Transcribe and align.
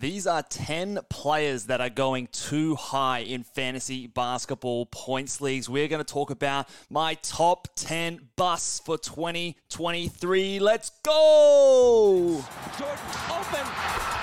These 0.00 0.28
are 0.28 0.44
10 0.44 1.00
players 1.08 1.64
that 1.64 1.80
are 1.80 1.90
going 1.90 2.28
too 2.28 2.76
high 2.76 3.18
in 3.18 3.42
fantasy 3.42 4.06
basketball 4.06 4.86
points 4.86 5.40
leagues. 5.40 5.68
We're 5.68 5.88
going 5.88 6.04
to 6.04 6.12
talk 6.12 6.30
about 6.30 6.68
my 6.88 7.14
top 7.14 7.66
10 7.74 8.28
busts 8.36 8.78
for 8.78 8.96
2023. 8.96 10.60
Let's 10.60 10.90
go! 11.02 12.44
Jordan 12.78 12.96
open. 13.28 13.66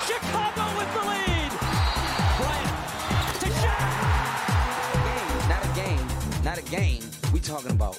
Chicago 0.06 0.78
with 0.78 0.94
the 0.94 1.04
lead. 1.10 1.52
Bryant 2.38 2.70
to 3.40 3.46
Shaq. 3.60 5.48
Not 5.50 5.62
a 5.62 5.68
game, 5.74 6.08
not 6.42 6.56
a 6.56 6.62
game. 6.62 7.02
We 7.34 7.40
talking 7.40 7.72
about 7.72 7.98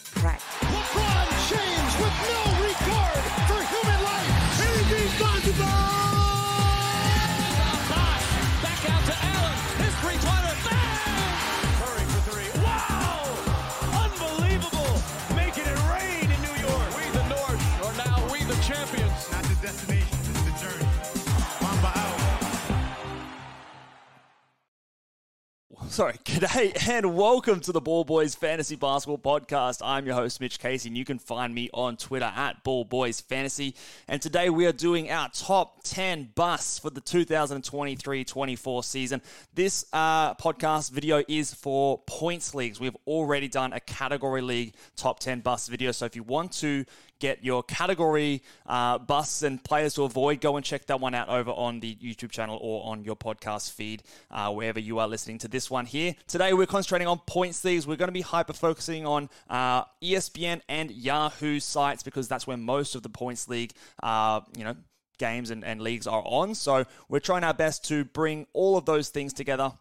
Sorry, 25.90 26.14
g'day 26.26 26.90
and 26.90 27.16
welcome 27.16 27.59
to 27.62 27.72
the 27.72 27.80
Ball 27.80 28.04
Boys 28.04 28.36
Fantasy 28.36 28.76
Basketball 28.76 29.18
Podcast. 29.18 29.82
I'm 29.84 30.05
your 30.05 30.16
host, 30.16 30.41
Mitch 30.41 30.59
Casey, 30.59 30.90
and 30.90 30.98
you 30.98 31.05
can 31.05 31.18
find 31.18 31.55
me 31.55 31.70
on 31.73 31.95
Twitter 31.95 32.32
at 32.36 32.64
Ball 32.64 32.84
Boys 32.84 33.22
Fantasy. 33.22 33.73
And 34.08 34.22
today 34.22 34.50
we 34.50 34.66
are 34.66 34.73
doing 34.73 35.09
our 35.09 35.30
top 35.30 35.84
10 35.84 36.34
busts 36.36 36.78
for 36.78 36.90
the 36.90 37.02
2023 37.02 38.26
24 38.26 38.84
season. 38.84 39.22
This 39.55 39.86
uh, 39.94 40.36
podcast 40.36 40.92
video 40.92 41.23
is 41.28 41.53
for 41.53 42.00
points 42.06 42.54
leagues. 42.54 42.80
We've 42.80 42.98
already 43.08 43.48
done 43.48 43.72
a 43.73 43.80
category 43.80 44.42
league 44.42 44.76
top 44.98 45.20
10 45.20 45.39
busts 45.39 45.70
video. 45.70 45.92
So 45.94 46.06
if 46.06 46.16
you 46.16 46.23
want 46.23 46.52
to 46.54 46.86
get 47.20 47.44
your 47.44 47.64
category 47.64 48.44
uh, 48.66 48.98
busts 48.98 49.44
and 49.44 49.64
players 49.64 49.94
to 49.96 50.04
avoid, 50.04 50.42
go 50.42 50.56
and 50.56 50.66
check 50.66 50.86
that 50.88 51.00
one 51.00 51.14
out 51.14 51.30
over 51.30 51.52
on 51.52 51.80
the 51.80 51.96
YouTube 51.96 52.32
channel 52.32 52.58
or 52.62 52.92
on 52.92 53.04
your 53.04 53.16
podcast 53.16 53.72
feed, 53.72 54.04
uh, 54.32 54.52
wherever 54.52 54.80
you 54.80 55.00
are 55.00 55.08
listening 55.08 55.38
to 55.40 55.48
this 55.48 55.70
one 55.70 55.86
here. 55.86 56.16
Today, 56.28 56.54
we're 56.54 56.66
concentrating 56.68 57.08
on 57.08 57.20
points 57.20 57.64
leagues. 57.64 57.88
We're 57.88 57.95
going 57.95 58.10
to 58.10 58.14
be 58.14 58.22
hyper 58.22 58.54
focusing 58.54 59.06
on 59.06 59.30
uh, 59.50 59.84
ESPN 60.02 60.62
and 60.68 60.92
Yahoo 60.92 61.60
sites 61.60 62.04
because 62.04 62.28
that's 62.28 62.48
where 62.48 62.58
most 62.58 62.95
of 62.95 63.04
the 63.04 63.10
points 63.10 63.48
league, 63.48 63.73
uh, 64.04 64.42
you 64.58 64.64
know, 64.64 64.76
games 65.18 65.50
and, 65.50 65.64
and 65.64 65.82
leagues 65.82 66.08
are 66.08 66.23
on. 66.26 66.56
So 66.56 66.86
we're 67.10 67.20
trying 67.20 67.44
our 67.44 67.54
best 67.54 67.86
to 67.86 68.06
bring 68.06 68.48
all 68.54 68.78
of 68.78 68.86
those 68.86 69.10
things 69.10 69.34
together 69.34 69.72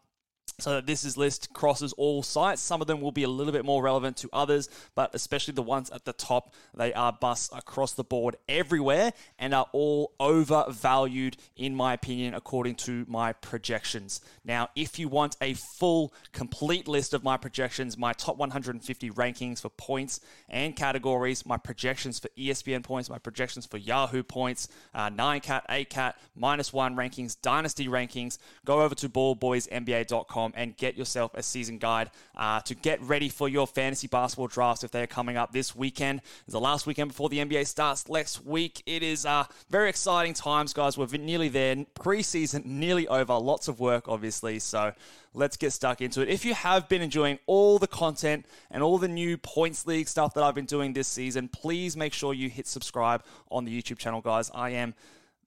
so 0.58 0.70
that 0.70 0.86
this 0.86 1.04
is 1.04 1.18
list 1.18 1.52
crosses 1.52 1.92
all 1.94 2.22
sites. 2.22 2.62
Some 2.62 2.80
of 2.80 2.86
them 2.86 3.02
will 3.02 3.12
be 3.12 3.24
a 3.24 3.28
little 3.28 3.52
bit 3.52 3.64
more 3.64 3.82
relevant 3.82 4.16
to 4.18 4.30
others, 4.32 4.70
but 4.94 5.14
especially 5.14 5.52
the 5.52 5.62
ones 5.62 5.90
at 5.90 6.06
the 6.06 6.14
top, 6.14 6.54
they 6.74 6.94
are 6.94 7.12
busts 7.12 7.50
across 7.54 7.92
the 7.92 8.04
board 8.04 8.36
everywhere 8.48 9.12
and 9.38 9.52
are 9.52 9.66
all 9.72 10.12
overvalued, 10.18 11.36
in 11.56 11.74
my 11.74 11.92
opinion, 11.92 12.32
according 12.32 12.77
to 12.77 13.04
my 13.06 13.34
projections. 13.34 14.22
Now, 14.46 14.70
if 14.74 14.98
you 14.98 15.08
want 15.08 15.36
a 15.42 15.52
full, 15.54 16.14
complete 16.32 16.88
list 16.88 17.12
of 17.12 17.22
my 17.22 17.36
projections, 17.36 17.98
my 17.98 18.14
top 18.14 18.38
150 18.38 19.10
rankings 19.10 19.60
for 19.60 19.68
points 19.68 20.20
and 20.48 20.74
categories, 20.74 21.44
my 21.44 21.58
projections 21.58 22.18
for 22.18 22.28
ESPN 22.38 22.82
points, 22.82 23.10
my 23.10 23.18
projections 23.18 23.66
for 23.66 23.77
Yahoo 23.77 24.22
points, 24.22 24.68
uh, 24.94 25.10
9cat, 25.10 25.66
8cat, 25.68 26.14
minus 26.34 26.72
one 26.72 26.96
rankings, 26.96 27.36
dynasty 27.42 27.88
rankings, 27.88 28.38
go 28.64 28.80
over 28.80 28.94
to 28.94 29.10
ballboysnba.com 29.10 30.45
and 30.55 30.77
get 30.77 30.97
yourself 30.97 31.33
a 31.34 31.42
season 31.42 31.78
guide 31.78 32.11
uh, 32.36 32.61
to 32.61 32.75
get 32.75 33.00
ready 33.02 33.28
for 33.28 33.48
your 33.48 33.66
fantasy 33.66 34.06
basketball 34.06 34.47
drafts 34.47 34.84
if 34.84 34.91
they're 34.91 35.07
coming 35.07 35.36
up 35.36 35.52
this 35.52 35.74
weekend. 35.74 36.20
It's 36.45 36.52
the 36.52 36.61
last 36.61 36.86
weekend 36.86 37.08
before 37.08 37.29
the 37.29 37.39
NBA 37.39 37.67
starts 37.67 38.08
next 38.08 38.45
week. 38.45 38.83
It 38.86 39.02
is 39.02 39.27
uh, 39.27 39.45
very 39.70 39.89
exciting 39.89 40.34
times, 40.34 40.73
guys. 40.73 40.98
We're 40.98 41.07
nearly 41.18 41.48
there. 41.48 41.77
Preseason 41.98 42.64
nearly 42.64 43.08
over. 43.08 43.34
Lots 43.34 43.68
of 43.68 43.80
work, 43.80 44.08
obviously. 44.08 44.58
So 44.58 44.92
let's 45.34 45.57
get 45.57 45.73
stuck 45.73 46.01
into 46.01 46.23
it. 46.23 46.29
If 46.29 46.45
you 46.45 46.55
have 46.55 46.89
been 46.89 47.02
enjoying 47.02 47.39
all 47.46 47.78
the 47.78 47.86
content 47.86 48.46
and 48.70 48.83
all 48.83 48.98
the 48.98 49.08
new 49.08 49.36
points 49.36 49.86
league 49.86 50.08
stuff 50.08 50.34
that 50.34 50.42
I've 50.42 50.55
been 50.55 50.64
doing 50.67 50.92
this 50.92 51.08
season, 51.08 51.48
please 51.48 51.96
make 51.96 52.13
sure 52.13 52.34
you 52.34 52.48
hit 52.48 52.67
subscribe 52.67 53.23
on 53.51 53.64
the 53.64 53.83
YouTube 53.83 53.98
channel, 53.98 54.20
guys. 54.20 54.51
I 54.55 54.70
am 54.70 54.95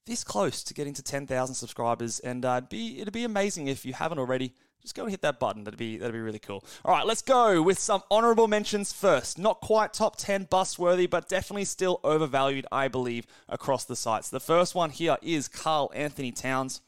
this 0.06 0.24
close 0.24 0.64
to 0.64 0.74
getting 0.74 0.94
to 0.94 1.04
10,000 1.04 1.56
subscribers, 1.56 2.20
and 2.20 2.44
uh, 2.44 2.62
be 2.62 3.00
it'd 3.00 3.14
be 3.14 3.24
amazing 3.24 3.68
if 3.68 3.86
you 3.86 3.94
haven't 3.94 4.20
already. 4.20 4.54
Just 4.82 4.96
go 4.96 5.04
and 5.04 5.12
hit 5.12 5.22
that 5.22 5.40
button. 5.40 5.66
That'd 5.66 5.78
be 5.78 5.98
that'd 5.98 6.14
be 6.14 6.20
really 6.20 6.40
cool. 6.40 6.64
All 6.86 6.94
right, 6.94 7.06
let's 7.06 7.22
go 7.22 7.62
with 7.62 7.80
some 7.80 8.02
honorable 8.10 8.48
mentions 8.48 8.94
first. 8.94 9.38
Not 9.38 9.60
quite 9.62 9.94
top 9.94 10.16
10 10.16 10.48
bust 10.50 10.80
worthy, 10.80 11.06
but 11.06 11.28
definitely 11.28 11.66
still 11.66 12.00
overvalued, 12.04 12.66
I 12.72 12.88
believe, 12.88 13.28
across 13.48 13.84
the 13.84 13.96
sites. 13.96 14.30
The 14.30 14.40
first 14.40 14.76
one 14.76 14.90
here 14.90 15.18
is 15.22 15.48
Karl-Anthony 15.48 16.32
Towns. 16.32 16.82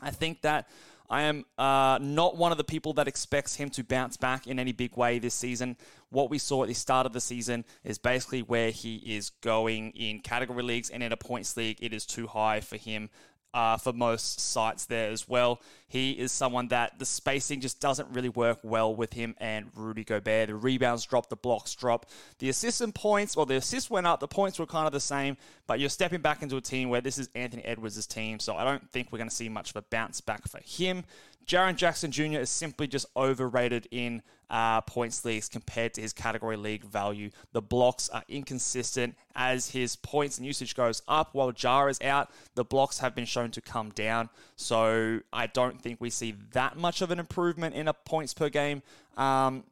I 0.00 0.10
think 0.10 0.42
that 0.42 0.68
I 1.12 1.22
am 1.22 1.44
uh, 1.58 1.98
not 2.00 2.38
one 2.38 2.52
of 2.52 2.58
the 2.58 2.64
people 2.64 2.94
that 2.94 3.06
expects 3.06 3.56
him 3.56 3.68
to 3.70 3.84
bounce 3.84 4.16
back 4.16 4.46
in 4.46 4.58
any 4.58 4.72
big 4.72 4.96
way 4.96 5.18
this 5.18 5.34
season. 5.34 5.76
What 6.08 6.30
we 6.30 6.38
saw 6.38 6.62
at 6.62 6.68
the 6.68 6.74
start 6.74 7.04
of 7.04 7.12
the 7.12 7.20
season 7.20 7.66
is 7.84 7.98
basically 7.98 8.40
where 8.40 8.70
he 8.70 8.96
is 8.96 9.28
going 9.42 9.90
in 9.90 10.20
category 10.20 10.62
leagues 10.62 10.88
and 10.88 11.02
in 11.02 11.12
a 11.12 11.16
points 11.18 11.54
league. 11.54 11.76
It 11.82 11.92
is 11.92 12.06
too 12.06 12.26
high 12.28 12.60
for 12.60 12.78
him. 12.78 13.10
Uh, 13.54 13.76
for 13.76 13.92
most 13.92 14.40
sites 14.40 14.86
there 14.86 15.10
as 15.10 15.28
well. 15.28 15.60
He 15.86 16.12
is 16.12 16.32
someone 16.32 16.68
that 16.68 16.98
the 16.98 17.04
spacing 17.04 17.60
just 17.60 17.80
doesn't 17.80 18.08
really 18.14 18.30
work 18.30 18.58
well 18.62 18.94
with 18.94 19.12
him 19.12 19.34
and 19.36 19.70
Rudy 19.76 20.04
Gobert. 20.04 20.48
The 20.48 20.54
rebounds 20.54 21.04
drop, 21.04 21.28
the 21.28 21.36
blocks 21.36 21.74
drop, 21.74 22.06
the 22.38 22.48
assists 22.48 22.80
and 22.80 22.94
points, 22.94 23.36
well, 23.36 23.44
the 23.44 23.56
assists 23.56 23.90
went 23.90 24.06
up, 24.06 24.20
the 24.20 24.26
points 24.26 24.58
were 24.58 24.64
kind 24.64 24.86
of 24.86 24.94
the 24.94 25.00
same, 25.00 25.36
but 25.66 25.78
you're 25.78 25.90
stepping 25.90 26.22
back 26.22 26.42
into 26.42 26.56
a 26.56 26.62
team 26.62 26.88
where 26.88 27.02
this 27.02 27.18
is 27.18 27.28
Anthony 27.34 27.62
Edwards' 27.62 28.06
team, 28.06 28.40
so 28.40 28.56
I 28.56 28.64
don't 28.64 28.90
think 28.90 29.12
we're 29.12 29.18
going 29.18 29.28
to 29.28 29.36
see 29.36 29.50
much 29.50 29.68
of 29.68 29.76
a 29.76 29.82
bounce 29.82 30.22
back 30.22 30.48
for 30.48 30.60
him. 30.64 31.04
Jaren 31.46 31.76
Jackson 31.76 32.10
Jr. 32.10 32.40
is 32.40 32.50
simply 32.50 32.86
just 32.86 33.06
overrated 33.16 33.88
in 33.90 34.22
uh, 34.50 34.80
points 34.82 35.24
leagues 35.24 35.48
compared 35.48 35.94
to 35.94 36.00
his 36.00 36.12
category 36.12 36.56
league 36.56 36.84
value. 36.84 37.30
The 37.52 37.62
blocks 37.62 38.08
are 38.10 38.22
inconsistent 38.28 39.14
as 39.34 39.70
his 39.70 39.96
points 39.96 40.38
and 40.38 40.46
usage 40.46 40.74
goes 40.74 41.02
up 41.08 41.34
while 41.34 41.52
Ja 41.56 41.86
is 41.86 42.00
out. 42.02 42.30
The 42.54 42.64
blocks 42.64 42.98
have 42.98 43.14
been 43.14 43.24
shown 43.24 43.50
to 43.52 43.60
come 43.60 43.90
down, 43.90 44.28
so 44.56 45.20
I 45.32 45.46
don't 45.46 45.80
think 45.80 46.00
we 46.00 46.10
see 46.10 46.34
that 46.52 46.76
much 46.76 47.02
of 47.02 47.10
an 47.10 47.18
improvement 47.18 47.74
in 47.74 47.88
a 47.88 47.94
points 47.94 48.34
per 48.34 48.48
game. 48.48 48.82
Um, 49.16 49.64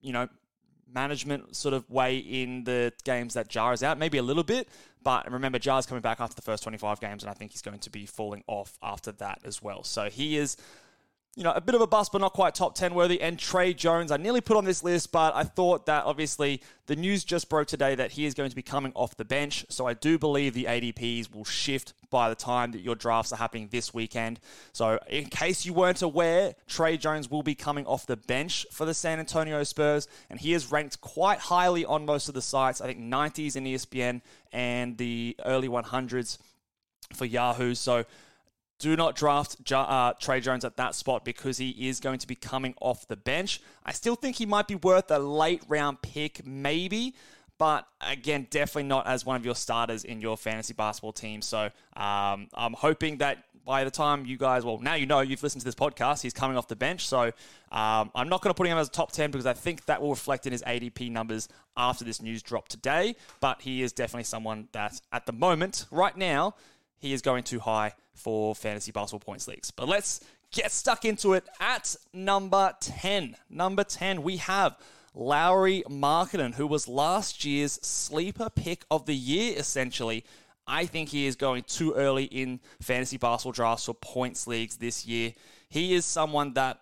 you 0.00 0.12
know, 0.12 0.28
management 0.92 1.54
sort 1.54 1.74
of 1.74 1.88
way 1.90 2.18
in 2.18 2.64
the 2.64 2.92
games 3.04 3.34
that 3.34 3.54
Ja 3.54 3.70
is 3.72 3.82
out, 3.82 3.98
maybe 3.98 4.18
a 4.18 4.22
little 4.22 4.44
bit, 4.44 4.68
but 5.02 5.30
remember 5.30 5.58
Ja's 5.58 5.86
coming 5.86 6.02
back 6.02 6.20
after 6.20 6.34
the 6.34 6.42
first 6.42 6.62
25 6.62 7.00
games, 7.00 7.22
and 7.22 7.30
I 7.30 7.34
think 7.34 7.52
he's 7.52 7.62
going 7.62 7.78
to 7.78 7.90
be 7.90 8.06
falling 8.06 8.42
off 8.46 8.78
after 8.82 9.12
that 9.12 9.40
as 9.44 9.62
well. 9.62 9.84
So 9.84 10.08
he 10.10 10.36
is 10.36 10.56
you 11.36 11.42
know, 11.42 11.52
a 11.52 11.60
bit 11.60 11.74
of 11.74 11.82
a 11.82 11.86
bust, 11.86 12.12
but 12.12 12.22
not 12.22 12.32
quite 12.32 12.54
top 12.54 12.74
10 12.74 12.94
worthy. 12.94 13.20
And 13.20 13.38
Tre 13.38 13.74
Jones, 13.74 14.10
I 14.10 14.16
nearly 14.16 14.40
put 14.40 14.56
on 14.56 14.64
this 14.64 14.82
list, 14.82 15.12
but 15.12 15.36
I 15.36 15.44
thought 15.44 15.84
that 15.84 16.06
obviously 16.06 16.62
the 16.86 16.96
news 16.96 17.24
just 17.24 17.50
broke 17.50 17.68
today 17.68 17.94
that 17.94 18.12
he 18.12 18.24
is 18.24 18.32
going 18.32 18.48
to 18.48 18.56
be 18.56 18.62
coming 18.62 18.90
off 18.94 19.18
the 19.18 19.24
bench. 19.24 19.66
So 19.68 19.86
I 19.86 19.92
do 19.92 20.18
believe 20.18 20.54
the 20.54 20.64
ADPs 20.64 21.34
will 21.34 21.44
shift 21.44 21.92
by 22.08 22.30
the 22.30 22.34
time 22.34 22.72
that 22.72 22.80
your 22.80 22.94
drafts 22.94 23.34
are 23.34 23.36
happening 23.36 23.68
this 23.70 23.92
weekend. 23.92 24.40
So 24.72 24.98
in 25.10 25.26
case 25.26 25.66
you 25.66 25.74
weren't 25.74 26.00
aware, 26.00 26.54
Tre 26.66 26.96
Jones 26.96 27.30
will 27.30 27.42
be 27.42 27.54
coming 27.54 27.84
off 27.84 28.06
the 28.06 28.16
bench 28.16 28.66
for 28.72 28.86
the 28.86 28.94
San 28.94 29.18
Antonio 29.18 29.62
Spurs, 29.62 30.08
and 30.30 30.40
he 30.40 30.54
is 30.54 30.72
ranked 30.72 31.02
quite 31.02 31.38
highly 31.38 31.84
on 31.84 32.06
most 32.06 32.28
of 32.28 32.34
the 32.34 32.40
sites. 32.40 32.80
I 32.80 32.86
think 32.86 33.00
90s 33.00 33.56
in 33.56 33.64
ESPN 33.64 34.22
and 34.54 34.96
the 34.96 35.36
early 35.44 35.68
100s 35.68 36.38
for 37.12 37.26
Yahoo. 37.26 37.74
So 37.74 38.06
do 38.78 38.96
not 38.96 39.16
draft 39.16 39.72
uh, 39.72 40.12
Tre 40.20 40.40
Jones 40.40 40.64
at 40.64 40.76
that 40.76 40.94
spot 40.94 41.24
because 41.24 41.58
he 41.58 41.88
is 41.88 42.00
going 42.00 42.18
to 42.18 42.26
be 42.26 42.34
coming 42.34 42.74
off 42.80 43.08
the 43.08 43.16
bench. 43.16 43.60
I 43.84 43.92
still 43.92 44.16
think 44.16 44.36
he 44.36 44.46
might 44.46 44.68
be 44.68 44.74
worth 44.74 45.10
a 45.10 45.18
late 45.18 45.62
round 45.68 46.02
pick, 46.02 46.46
maybe. 46.46 47.14
But 47.58 47.86
again, 48.02 48.46
definitely 48.50 48.84
not 48.84 49.06
as 49.06 49.24
one 49.24 49.36
of 49.36 49.44
your 49.44 49.54
starters 49.54 50.04
in 50.04 50.20
your 50.20 50.36
fantasy 50.36 50.74
basketball 50.74 51.12
team. 51.12 51.40
So 51.40 51.70
um, 51.96 52.48
I'm 52.54 52.74
hoping 52.74 53.18
that 53.18 53.44
by 53.64 53.82
the 53.82 53.90
time 53.90 54.26
you 54.26 54.36
guys, 54.36 54.64
well, 54.64 54.78
now 54.78 54.94
you 54.94 55.06
know 55.06 55.20
you've 55.20 55.42
listened 55.42 55.60
to 55.60 55.64
this 55.64 55.74
podcast, 55.74 56.22
he's 56.22 56.34
coming 56.34 56.56
off 56.56 56.68
the 56.68 56.76
bench. 56.76 57.06
So 57.08 57.32
um, 57.72 58.10
I'm 58.14 58.28
not 58.28 58.42
going 58.42 58.50
to 58.50 58.54
put 58.54 58.66
him 58.66 58.76
as 58.76 58.88
a 58.88 58.90
top 58.90 59.10
10 59.10 59.30
because 59.30 59.46
I 59.46 59.54
think 59.54 59.86
that 59.86 60.00
will 60.00 60.10
reflect 60.10 60.46
in 60.46 60.52
his 60.52 60.62
ADP 60.62 61.10
numbers 61.10 61.48
after 61.76 62.04
this 62.04 62.20
news 62.20 62.42
drop 62.42 62.68
today. 62.68 63.16
But 63.40 63.62
he 63.62 63.82
is 63.82 63.92
definitely 63.92 64.24
someone 64.24 64.68
that 64.72 65.00
at 65.12 65.24
the 65.24 65.32
moment, 65.32 65.86
right 65.90 66.16
now, 66.16 66.54
he 66.98 67.12
is 67.12 67.22
going 67.22 67.44
too 67.44 67.60
high 67.60 67.94
for 68.14 68.54
fantasy 68.54 68.92
basketball 68.92 69.24
points 69.24 69.46
leagues. 69.48 69.70
But 69.70 69.88
let's 69.88 70.20
get 70.52 70.72
stuck 70.72 71.04
into 71.04 71.34
it 71.34 71.44
at 71.60 71.96
number 72.12 72.74
10. 72.80 73.36
Number 73.50 73.84
10, 73.84 74.22
we 74.22 74.38
have 74.38 74.76
Lauri 75.14 75.82
Markkanen, 75.88 76.54
who 76.54 76.66
was 76.66 76.88
last 76.88 77.44
year's 77.44 77.74
sleeper 77.82 78.50
pick 78.50 78.84
of 78.90 79.06
the 79.06 79.14
year, 79.14 79.54
essentially. 79.56 80.24
I 80.66 80.86
think 80.86 81.10
he 81.10 81.26
is 81.26 81.36
going 81.36 81.62
too 81.62 81.94
early 81.94 82.24
in 82.24 82.60
fantasy 82.80 83.16
basketball 83.16 83.52
drafts 83.52 83.88
or 83.88 83.94
points 83.94 84.46
leagues 84.46 84.76
this 84.76 85.06
year. 85.06 85.32
He 85.68 85.94
is 85.94 86.04
someone 86.04 86.54
that 86.54 86.80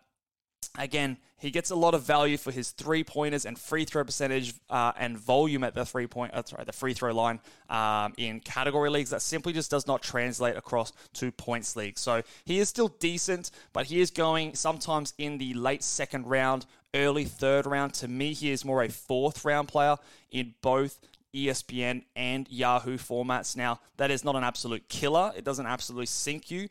Again, 0.76 1.18
he 1.38 1.50
gets 1.50 1.70
a 1.70 1.76
lot 1.76 1.94
of 1.94 2.02
value 2.02 2.36
for 2.36 2.50
his 2.50 2.70
three 2.70 3.04
pointers 3.04 3.44
and 3.44 3.58
free 3.58 3.84
throw 3.84 4.02
percentage 4.02 4.54
uh, 4.70 4.92
and 4.98 5.18
volume 5.18 5.62
at 5.62 5.74
the 5.74 5.84
three 5.84 6.06
point, 6.06 6.32
uh, 6.34 6.42
sorry, 6.44 6.64
the 6.64 6.72
free 6.72 6.94
throw 6.94 7.12
line 7.12 7.38
um, 7.68 8.14
in 8.16 8.40
category 8.40 8.90
leagues. 8.90 9.10
That 9.10 9.22
simply 9.22 9.52
just 9.52 9.70
does 9.70 9.86
not 9.86 10.02
translate 10.02 10.56
across 10.56 10.92
to 11.14 11.30
points 11.30 11.76
leagues. 11.76 12.00
So 12.00 12.22
he 12.44 12.58
is 12.58 12.68
still 12.68 12.88
decent, 12.88 13.50
but 13.72 13.86
he 13.86 14.00
is 14.00 14.10
going 14.10 14.54
sometimes 14.54 15.14
in 15.18 15.38
the 15.38 15.54
late 15.54 15.84
second 15.84 16.26
round, 16.26 16.66
early 16.94 17.24
third 17.24 17.66
round. 17.66 17.94
To 17.94 18.08
me, 18.08 18.32
he 18.32 18.50
is 18.50 18.64
more 18.64 18.82
a 18.82 18.88
fourth 18.88 19.44
round 19.44 19.68
player 19.68 19.96
in 20.30 20.54
both 20.62 20.98
ESPN 21.34 22.04
and 22.16 22.48
Yahoo 22.48 22.96
formats. 22.96 23.56
Now, 23.56 23.80
that 23.96 24.10
is 24.10 24.24
not 24.24 24.34
an 24.34 24.44
absolute 24.44 24.88
killer. 24.88 25.32
It 25.36 25.44
doesn't 25.44 25.66
absolutely 25.66 26.06
sink 26.06 26.50
you. 26.50 26.68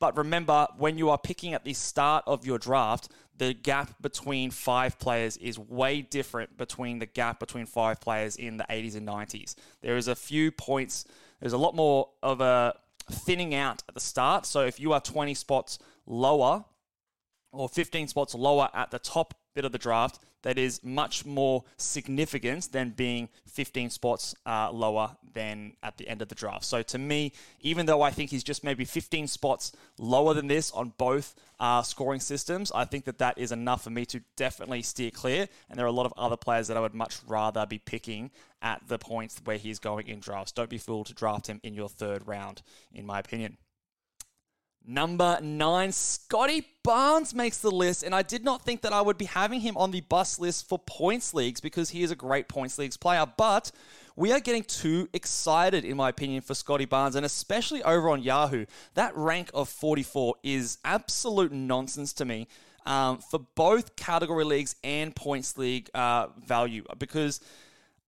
But 0.00 0.16
remember, 0.16 0.66
when 0.78 0.98
you 0.98 1.10
are 1.10 1.18
picking 1.18 1.54
at 1.54 1.62
the 1.62 1.74
start 1.74 2.24
of 2.26 2.46
your 2.46 2.58
draft, 2.58 3.10
the 3.36 3.54
gap 3.54 3.94
between 4.00 4.50
five 4.50 4.98
players 4.98 5.36
is 5.36 5.58
way 5.58 6.02
different 6.02 6.56
between 6.56 6.98
the 6.98 7.06
gap 7.06 7.38
between 7.38 7.66
five 7.66 8.00
players 8.00 8.36
in 8.36 8.56
the 8.56 8.64
80s 8.64 8.96
and 8.96 9.06
90s. 9.06 9.54
There 9.82 9.96
is 9.96 10.08
a 10.08 10.16
few 10.16 10.50
points, 10.50 11.04
there's 11.40 11.52
a 11.52 11.58
lot 11.58 11.76
more 11.76 12.08
of 12.22 12.40
a 12.40 12.74
thinning 13.10 13.54
out 13.54 13.82
at 13.88 13.94
the 13.94 14.00
start. 14.00 14.46
So 14.46 14.66
if 14.66 14.80
you 14.80 14.92
are 14.92 15.00
20 15.00 15.34
spots 15.34 15.78
lower 16.06 16.64
or 17.52 17.68
15 17.68 18.08
spots 18.08 18.34
lower 18.34 18.68
at 18.74 18.90
the 18.90 18.98
top 18.98 19.34
bit 19.54 19.64
of 19.64 19.72
the 19.72 19.78
draft 19.78 20.20
that 20.42 20.58
is 20.58 20.82
much 20.82 21.26
more 21.26 21.64
significant 21.76 22.72
than 22.72 22.90
being 22.90 23.28
15 23.46 23.90
spots 23.90 24.34
uh, 24.46 24.70
lower 24.72 25.16
than 25.34 25.74
at 25.82 25.98
the 25.98 26.08
end 26.08 26.22
of 26.22 26.28
the 26.28 26.34
draft. 26.34 26.64
So 26.64 26.82
to 26.82 26.98
me, 26.98 27.32
even 27.60 27.86
though 27.86 28.02
I 28.02 28.10
think 28.10 28.30
he's 28.30 28.44
just 28.44 28.64
maybe 28.64 28.84
15 28.84 29.26
spots 29.26 29.72
lower 29.98 30.34
than 30.34 30.46
this 30.46 30.70
on 30.70 30.94
both 30.96 31.34
uh, 31.58 31.82
scoring 31.82 32.20
systems, 32.20 32.72
I 32.72 32.84
think 32.84 33.04
that 33.04 33.18
that 33.18 33.36
is 33.36 33.52
enough 33.52 33.84
for 33.84 33.90
me 33.90 34.06
to 34.06 34.22
definitely 34.36 34.82
steer 34.82 35.10
clear. 35.10 35.46
And 35.68 35.78
there 35.78 35.84
are 35.84 35.88
a 35.88 35.92
lot 35.92 36.06
of 36.06 36.14
other 36.16 36.36
players 36.36 36.68
that 36.68 36.76
I 36.76 36.80
would 36.80 36.94
much 36.94 37.18
rather 37.26 37.66
be 37.66 37.78
picking 37.78 38.30
at 38.62 38.80
the 38.88 38.98
points 38.98 39.40
where 39.44 39.58
he's 39.58 39.78
going 39.78 40.08
in 40.08 40.20
drafts. 40.20 40.52
Don't 40.52 40.70
be 40.70 40.78
fooled 40.78 41.06
to 41.06 41.14
draft 41.14 41.48
him 41.48 41.60
in 41.62 41.74
your 41.74 41.88
third 41.88 42.26
round, 42.26 42.62
in 42.94 43.04
my 43.04 43.18
opinion. 43.18 43.58
Number 44.86 45.38
nine, 45.42 45.92
Scottie 45.92 46.66
Barnes 46.82 47.34
makes 47.34 47.58
the 47.58 47.70
list, 47.70 48.02
and 48.02 48.14
I 48.14 48.22
did 48.22 48.44
not 48.44 48.62
think 48.62 48.82
that 48.82 48.92
I 48.92 49.00
would 49.00 49.18
be 49.18 49.26
having 49.26 49.60
him 49.60 49.76
on 49.76 49.90
the 49.90 50.00
bus 50.00 50.38
list 50.38 50.68
for 50.68 50.78
points 50.78 51.34
leagues 51.34 51.60
because 51.60 51.90
he 51.90 52.02
is 52.02 52.10
a 52.10 52.16
great 52.16 52.48
points 52.48 52.78
leagues 52.78 52.96
player. 52.96 53.26
But 53.36 53.70
we 54.16 54.32
are 54.32 54.40
getting 54.40 54.64
too 54.64 55.08
excited, 55.12 55.84
in 55.84 55.96
my 55.96 56.08
opinion, 56.08 56.40
for 56.42 56.54
Scottie 56.54 56.86
Barnes, 56.86 57.16
and 57.16 57.26
especially 57.26 57.82
over 57.82 58.08
on 58.08 58.22
Yahoo. 58.22 58.64
That 58.94 59.14
rank 59.16 59.50
of 59.52 59.68
44 59.68 60.36
is 60.42 60.78
absolute 60.84 61.52
nonsense 61.52 62.12
to 62.14 62.24
me 62.24 62.48
um, 62.86 63.18
for 63.18 63.40
both 63.54 63.96
category 63.96 64.44
leagues 64.44 64.76
and 64.82 65.14
points 65.14 65.58
league 65.58 65.90
uh, 65.94 66.28
value 66.44 66.84
because 66.98 67.40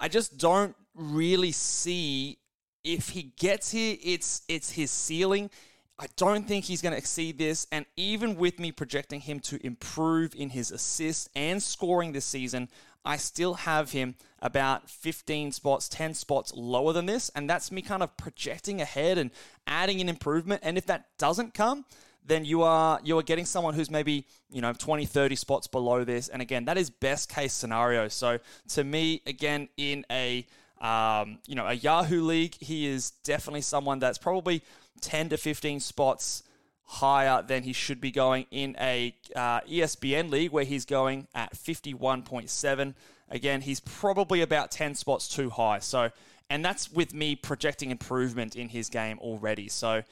I 0.01 0.09
just 0.09 0.39
don't 0.39 0.75
really 0.95 1.53
see 1.53 2.39
if 2.85 3.11
he 3.11 3.33
gets 3.39 3.71
here, 3.71 3.97
it's 4.03 4.43
it's 4.49 4.71
his 4.71 4.91
ceiling. 4.91 5.51
I 5.99 6.07
don't 6.17 6.49
think 6.49 6.65
he's 6.65 6.83
going 6.83 6.93
to 6.93 6.99
exceed 6.99 7.39
this. 7.39 7.67
And 7.71 7.87
even 7.97 8.37
with 8.37 8.59
me 8.59 8.73
projecting 8.73 9.21
him 9.21 9.41
to 9.41 9.65
improve 9.65 10.35
in 10.35 10.51
his 10.51 10.71
assists 10.71 11.29
and 11.37 11.63
scoring 11.63 12.13
this 12.13 12.25
season, 12.25 12.69
I 13.05 13.17
still 13.17 13.55
have 13.55 13.93
him 13.93 14.15
about 14.41 14.89
15 14.89 15.53
spots, 15.53 15.89
10 15.89 16.15
spots 16.15 16.53
lower 16.55 16.93
than 16.93 17.07
this. 17.07 17.31
And 17.35 17.49
that's 17.49 17.71
me 17.71 17.83
kind 17.83 18.03
of 18.03 18.17
projecting 18.17 18.81
ahead 18.81 19.19
and 19.19 19.31
adding 19.67 20.01
an 20.01 20.09
improvement. 20.09 20.63
And 20.65 20.79
if 20.79 20.87
that 20.87 21.07
doesn't 21.19 21.55
come, 21.55 21.85
then 22.25 22.45
you 22.45 22.63
are 22.63 23.01
you 23.03 23.19
are 23.19 23.23
getting 23.23 23.45
someone 23.45 23.75
who's 23.75 23.91
maybe 23.91 24.27
you 24.51 24.61
know 24.61 24.73
20 24.73 25.07
30 25.07 25.37
spots 25.37 25.67
below 25.67 26.05
this 26.05 26.29
and 26.29 26.41
again 26.41 26.67
that 26.67 26.79
is 26.79 26.89
best 26.89 27.29
case 27.29 27.53
scenario 27.53 28.09
so 28.09 28.39
to 28.69 28.85
me 28.85 29.21
again 29.27 29.69
in 29.77 30.05
a 30.11 30.47
um, 30.81 31.39
you 31.47 31.55
know 31.55 31.67
a 31.67 31.73
yahoo 31.73 32.23
league 32.23 32.55
he 32.61 32.87
is 32.87 33.11
definitely 33.25 33.61
someone 33.61 33.99
that's 33.99 34.19
probably 34.19 34.63
10 35.03 35.31
to 35.31 35.37
15 35.37 35.81
spots 35.81 36.43
higher 36.85 37.43
than 37.43 37.63
he 37.63 37.73
should 37.73 38.01
be 38.01 38.11
going 38.11 38.47
in 38.51 38.77
a 38.79 39.15
uh, 39.35 39.61
ESPN 39.63 40.31
league 40.31 40.51
where 40.53 40.65
he's 40.65 40.85
going 40.85 41.27
at 41.35 41.55
51.7. 41.55 42.95
Again, 43.31 43.61
he's 43.63 43.81
probably 43.81 44.43
about 44.43 44.71
10 44.71 44.95
spots 44.95 45.29
too 45.29 45.51
high. 45.51 45.79
So, 45.79 46.11
and 46.51 46.65
that's 46.65 46.93
with 46.93 47.15
me 47.15 47.35
projecting 47.35 47.91
improvement 47.91 48.57
in 48.57 48.69
his 48.69 48.89
game 48.89 49.19
already. 49.21 49.69
So, 49.69 50.03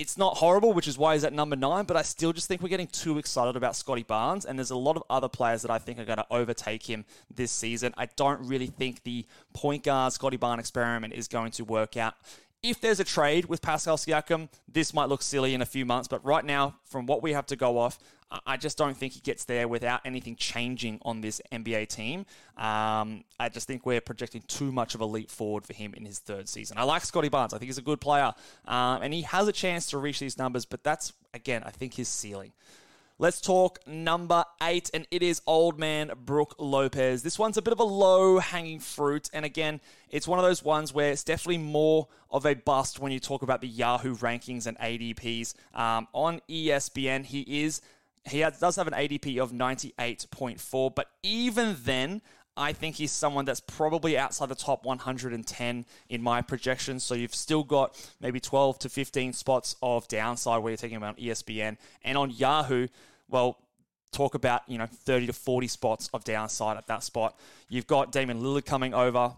it's 0.00 0.16
not 0.16 0.38
horrible, 0.38 0.72
which 0.72 0.88
is 0.88 0.96
why 0.96 1.12
he's 1.12 1.24
at 1.24 1.34
number 1.34 1.56
nine, 1.56 1.84
but 1.84 1.94
I 1.94 2.00
still 2.00 2.32
just 2.32 2.48
think 2.48 2.62
we're 2.62 2.68
getting 2.68 2.86
too 2.86 3.18
excited 3.18 3.54
about 3.54 3.76
Scottie 3.76 4.02
Barnes, 4.02 4.46
and 4.46 4.58
there's 4.58 4.70
a 4.70 4.76
lot 4.76 4.96
of 4.96 5.02
other 5.10 5.28
players 5.28 5.60
that 5.60 5.70
I 5.70 5.78
think 5.78 5.98
are 5.98 6.06
going 6.06 6.16
to 6.16 6.26
overtake 6.30 6.88
him 6.88 7.04
this 7.34 7.52
season. 7.52 7.92
I 7.98 8.06
don't 8.16 8.40
really 8.48 8.68
think 8.68 9.02
the 9.02 9.26
point 9.52 9.84
guard 9.84 10.14
Scottie 10.14 10.38
Barnes 10.38 10.60
experiment 10.60 11.12
is 11.12 11.28
going 11.28 11.50
to 11.52 11.64
work 11.64 11.98
out 11.98 12.14
if 12.62 12.80
there's 12.80 13.00
a 13.00 13.04
trade 13.04 13.46
with 13.46 13.62
Pascal 13.62 13.96
Siakam, 13.96 14.48
this 14.68 14.92
might 14.92 15.08
look 15.08 15.22
silly 15.22 15.54
in 15.54 15.62
a 15.62 15.66
few 15.66 15.86
months, 15.86 16.08
but 16.08 16.24
right 16.24 16.44
now, 16.44 16.76
from 16.84 17.06
what 17.06 17.22
we 17.22 17.32
have 17.32 17.46
to 17.46 17.56
go 17.56 17.78
off, 17.78 17.98
I 18.46 18.56
just 18.56 18.78
don't 18.78 18.96
think 18.96 19.14
he 19.14 19.20
gets 19.20 19.44
there 19.44 19.66
without 19.66 20.02
anything 20.04 20.36
changing 20.36 21.00
on 21.02 21.20
this 21.20 21.40
NBA 21.50 21.88
team. 21.88 22.20
Um, 22.56 23.24
I 23.40 23.48
just 23.50 23.66
think 23.66 23.84
we're 23.84 24.00
projecting 24.00 24.42
too 24.42 24.70
much 24.70 24.94
of 24.94 25.00
a 25.00 25.06
leap 25.06 25.30
forward 25.30 25.66
for 25.66 25.72
him 25.72 25.94
in 25.94 26.04
his 26.04 26.20
third 26.20 26.48
season. 26.48 26.78
I 26.78 26.84
like 26.84 27.04
Scottie 27.04 27.28
Barnes. 27.28 27.54
I 27.54 27.58
think 27.58 27.68
he's 27.68 27.78
a 27.78 27.82
good 27.82 28.00
player, 28.00 28.32
um, 28.66 29.02
and 29.02 29.12
he 29.12 29.22
has 29.22 29.48
a 29.48 29.52
chance 29.52 29.90
to 29.90 29.98
reach 29.98 30.20
these 30.20 30.38
numbers, 30.38 30.64
but 30.64 30.84
that's, 30.84 31.12
again, 31.34 31.62
I 31.64 31.70
think 31.70 31.94
his 31.94 32.08
ceiling. 32.08 32.52
Let's 33.20 33.42
talk 33.42 33.80
number 33.86 34.46
eight, 34.62 34.90
and 34.94 35.06
it 35.10 35.22
is 35.22 35.42
old 35.46 35.78
man 35.78 36.10
Brook 36.24 36.54
Lopez. 36.58 37.22
This 37.22 37.38
one's 37.38 37.58
a 37.58 37.62
bit 37.62 37.74
of 37.74 37.78
a 37.78 37.84
low 37.84 38.38
hanging 38.38 38.80
fruit, 38.80 39.28
and 39.34 39.44
again, 39.44 39.82
it's 40.08 40.26
one 40.26 40.38
of 40.38 40.42
those 40.42 40.64
ones 40.64 40.94
where 40.94 41.10
it's 41.10 41.22
definitely 41.22 41.58
more 41.58 42.08
of 42.30 42.46
a 42.46 42.54
bust 42.54 42.98
when 42.98 43.12
you 43.12 43.20
talk 43.20 43.42
about 43.42 43.60
the 43.60 43.68
Yahoo 43.68 44.16
rankings 44.16 44.66
and 44.66 44.78
ADPs. 44.78 45.52
Um, 45.74 46.08
on 46.14 46.40
ESPN, 46.48 47.26
he 47.26 47.42
is 47.62 47.82
he 48.26 48.40
does 48.40 48.76
have 48.76 48.86
an 48.86 48.94
ADP 48.94 49.36
of 49.36 49.52
98.4, 49.52 50.94
but 50.94 51.10
even 51.22 51.76
then, 51.84 52.22
I 52.60 52.74
think 52.74 52.96
he's 52.96 53.10
someone 53.10 53.46
that's 53.46 53.60
probably 53.60 54.18
outside 54.18 54.50
the 54.50 54.54
top 54.54 54.84
110 54.84 55.86
in 56.10 56.22
my 56.22 56.42
projections. 56.42 57.02
So 57.02 57.14
you've 57.14 57.34
still 57.34 57.64
got 57.64 57.96
maybe 58.20 58.38
12 58.38 58.78
to 58.80 58.90
15 58.90 59.32
spots 59.32 59.76
of 59.82 60.06
downside 60.08 60.62
where 60.62 60.70
you're 60.70 60.76
taking 60.76 60.98
about 60.98 61.16
ESPN. 61.16 61.78
And 62.04 62.18
on 62.18 62.30
Yahoo, 62.30 62.88
well, 63.30 63.56
talk 64.12 64.34
about, 64.34 64.62
you 64.68 64.76
know, 64.76 64.86
30 64.86 65.28
to 65.28 65.32
40 65.32 65.68
spots 65.68 66.10
of 66.12 66.22
downside 66.24 66.76
at 66.76 66.86
that 66.88 67.02
spot. 67.02 67.38
You've 67.70 67.86
got 67.86 68.12
Damian 68.12 68.42
Lillard 68.42 68.66
coming 68.66 68.92
over. 68.92 69.32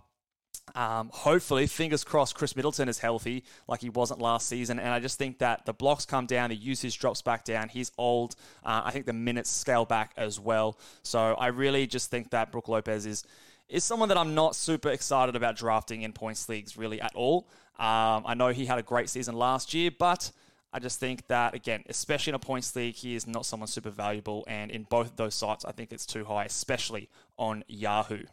Um, 0.75 1.11
hopefully, 1.12 1.66
fingers 1.66 2.04
crossed, 2.04 2.35
Khris 2.35 2.57
Middleton 2.57 2.88
is 2.88 2.99
healthy 2.99 3.45
like 3.69 3.81
he 3.81 3.90
wasn't 3.90 4.21
last 4.21 4.49
season. 4.49 4.78
And 4.78 4.88
I 4.88 5.00
just 5.00 5.19
think 5.19 5.38
that 5.38 5.66
the 5.66 5.73
blocks 5.73 6.07
come 6.07 6.26
down, 6.26 6.50
the 6.50 6.57
usage 6.57 6.99
drops 6.99 7.21
back 7.21 7.45
down. 7.45 7.69
He's 7.69 7.90
old. 7.99 8.37
Uh, 8.64 8.83
I 8.85 8.90
think 8.90 9.07
the 9.07 9.12
minutes 9.12 9.50
scale 9.50 9.85
back 9.85 10.12
as 10.16 10.38
well. 10.40 10.78
So 11.02 11.35
I 11.35 11.49
really 11.49 11.87
just 11.87 12.11
think 12.11 12.31
that 12.31 12.52
Brook 12.52 12.69
Lopez 12.69 13.07
is 13.07 13.25
is 13.69 13.85
someone 13.85 14.09
that 14.09 14.19
I'm 14.19 14.35
not 14.35 14.54
super 14.54 14.90
excited 14.90 15.35
about 15.35 15.57
drafting 15.57 16.02
in 16.02 16.12
points 16.12 16.49
leagues 16.49 16.76
really 16.76 17.00
at 17.00 17.14
all. 17.14 17.49
Um, 17.78 18.25
I 18.26 18.35
know 18.35 18.49
he 18.49 18.66
had 18.66 18.78
a 18.78 18.83
great 18.83 19.09
season 19.09 19.35
last 19.35 19.73
year, 19.73 19.90
but 19.99 20.31
I 20.75 20.78
just 20.78 21.00
think 21.00 21.26
that, 21.28 21.54
again, 21.54 21.83
especially 21.88 22.33
in 22.33 22.35
a 22.35 22.38
points 22.38 22.75
league, 22.76 22.95
he 22.95 23.14
is 23.14 23.26
not 23.26 23.47
someone 23.47 23.66
super 23.66 23.90
valuable. 23.90 24.45
And 24.47 24.71
in 24.71 24.83
both 24.85 25.07
of 25.07 25.16
those 25.16 25.35
sites, 25.35 25.64
I 25.64 25.73
think 25.73 25.92
it's 25.92 26.04
too 26.04 26.25
high, 26.25 26.45
especially 26.45 27.09
on 27.38 27.64
Yahoo. 27.66 28.25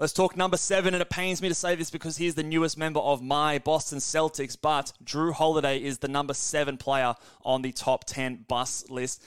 Let's 0.00 0.12
talk 0.12 0.36
number 0.36 0.56
seven, 0.56 0.94
and 0.94 1.02
it 1.02 1.10
pains 1.10 1.42
me 1.42 1.48
to 1.48 1.56
say 1.56 1.74
this 1.74 1.90
because 1.90 2.18
he's 2.18 2.36
the 2.36 2.44
newest 2.44 2.78
member 2.78 3.00
of 3.00 3.20
my 3.20 3.58
Boston 3.58 3.98
Celtics, 3.98 4.56
but 4.60 4.92
Jrue 5.04 5.32
Holiday 5.32 5.82
is 5.82 5.98
the 5.98 6.06
number 6.06 6.34
seven 6.34 6.76
player 6.76 7.16
on 7.44 7.62
the 7.62 7.72
top 7.72 8.04
10 8.04 8.44
bus 8.46 8.88
list. 8.88 9.24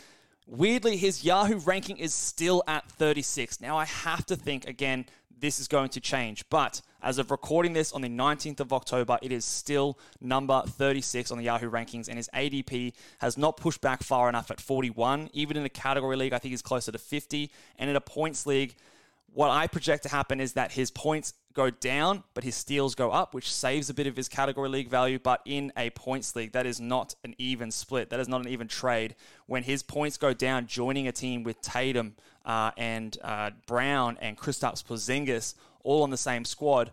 Weirdly, 0.47 0.95
his 0.95 1.25
Yahoo 1.25 1.57
ranking 1.57 1.97
is 1.97 2.13
still 2.13 2.63
at 2.67 2.89
36. 2.89 3.59
Now, 3.59 3.77
I 3.77 3.83
have 3.83 4.25
to 4.27 4.37
think, 4.37 4.65
again, 4.65 5.07
this 5.37 5.59
is 5.59 5.67
going 5.67 5.89
to 5.89 5.99
change. 5.99 6.47
But 6.49 6.81
as 7.03 7.17
of 7.17 7.31
recording 7.31 7.73
this 7.73 7.91
on 7.91 7.99
the 7.99 8.07
19th 8.07 8.61
of 8.61 8.71
October, 8.71 9.19
it 9.21 9.33
is 9.33 9.43
still 9.43 9.99
number 10.21 10.63
36 10.65 11.31
on 11.31 11.37
the 11.37 11.43
Yahoo 11.43 11.69
rankings, 11.69 12.07
and 12.07 12.15
his 12.15 12.29
ADP 12.33 12.93
has 13.17 13.37
not 13.37 13.57
pushed 13.57 13.81
back 13.81 14.03
far 14.03 14.29
enough 14.29 14.49
at 14.49 14.61
41. 14.61 15.31
Even 15.33 15.57
in 15.57 15.65
a 15.65 15.69
category 15.69 16.15
league, 16.15 16.31
I 16.31 16.39
think 16.39 16.51
he's 16.51 16.61
closer 16.61 16.93
to 16.93 16.97
50. 16.97 17.51
And 17.77 17.89
in 17.89 17.97
a 17.97 18.01
points 18.01 18.45
league, 18.45 18.77
what 19.33 19.49
I 19.49 19.67
project 19.67 20.03
to 20.03 20.09
happen 20.09 20.39
is 20.39 20.53
that 20.53 20.73
his 20.73 20.91
points 20.91 21.33
go 21.53 21.69
down, 21.69 22.23
but 22.33 22.43
his 22.43 22.55
steals 22.55 22.95
go 22.95 23.11
up, 23.11 23.33
which 23.33 23.51
saves 23.51 23.89
a 23.89 23.93
bit 23.93 24.07
of 24.07 24.15
his 24.15 24.27
category 24.27 24.69
league 24.69 24.89
value. 24.89 25.19
But 25.19 25.41
in 25.45 25.71
a 25.77 25.89
points 25.91 26.35
league, 26.35 26.53
that 26.53 26.65
is 26.65 26.79
not 26.79 27.15
an 27.23 27.35
even 27.37 27.71
split. 27.71 28.09
That 28.09 28.19
is 28.19 28.27
not 28.27 28.41
an 28.41 28.47
even 28.47 28.67
trade. 28.67 29.15
When 29.47 29.63
his 29.63 29.83
points 29.83 30.17
go 30.17 30.33
down, 30.33 30.67
joining 30.67 31.07
a 31.07 31.11
team 31.11 31.43
with 31.43 31.61
Tatum 31.61 32.15
uh, 32.45 32.71
and 32.77 33.17
uh, 33.23 33.51
Brown 33.67 34.17
and 34.21 34.37
Kristaps 34.37 34.83
Porzingis 34.83 35.55
all 35.83 36.03
on 36.03 36.09
the 36.09 36.17
same 36.17 36.45
squad, 36.45 36.91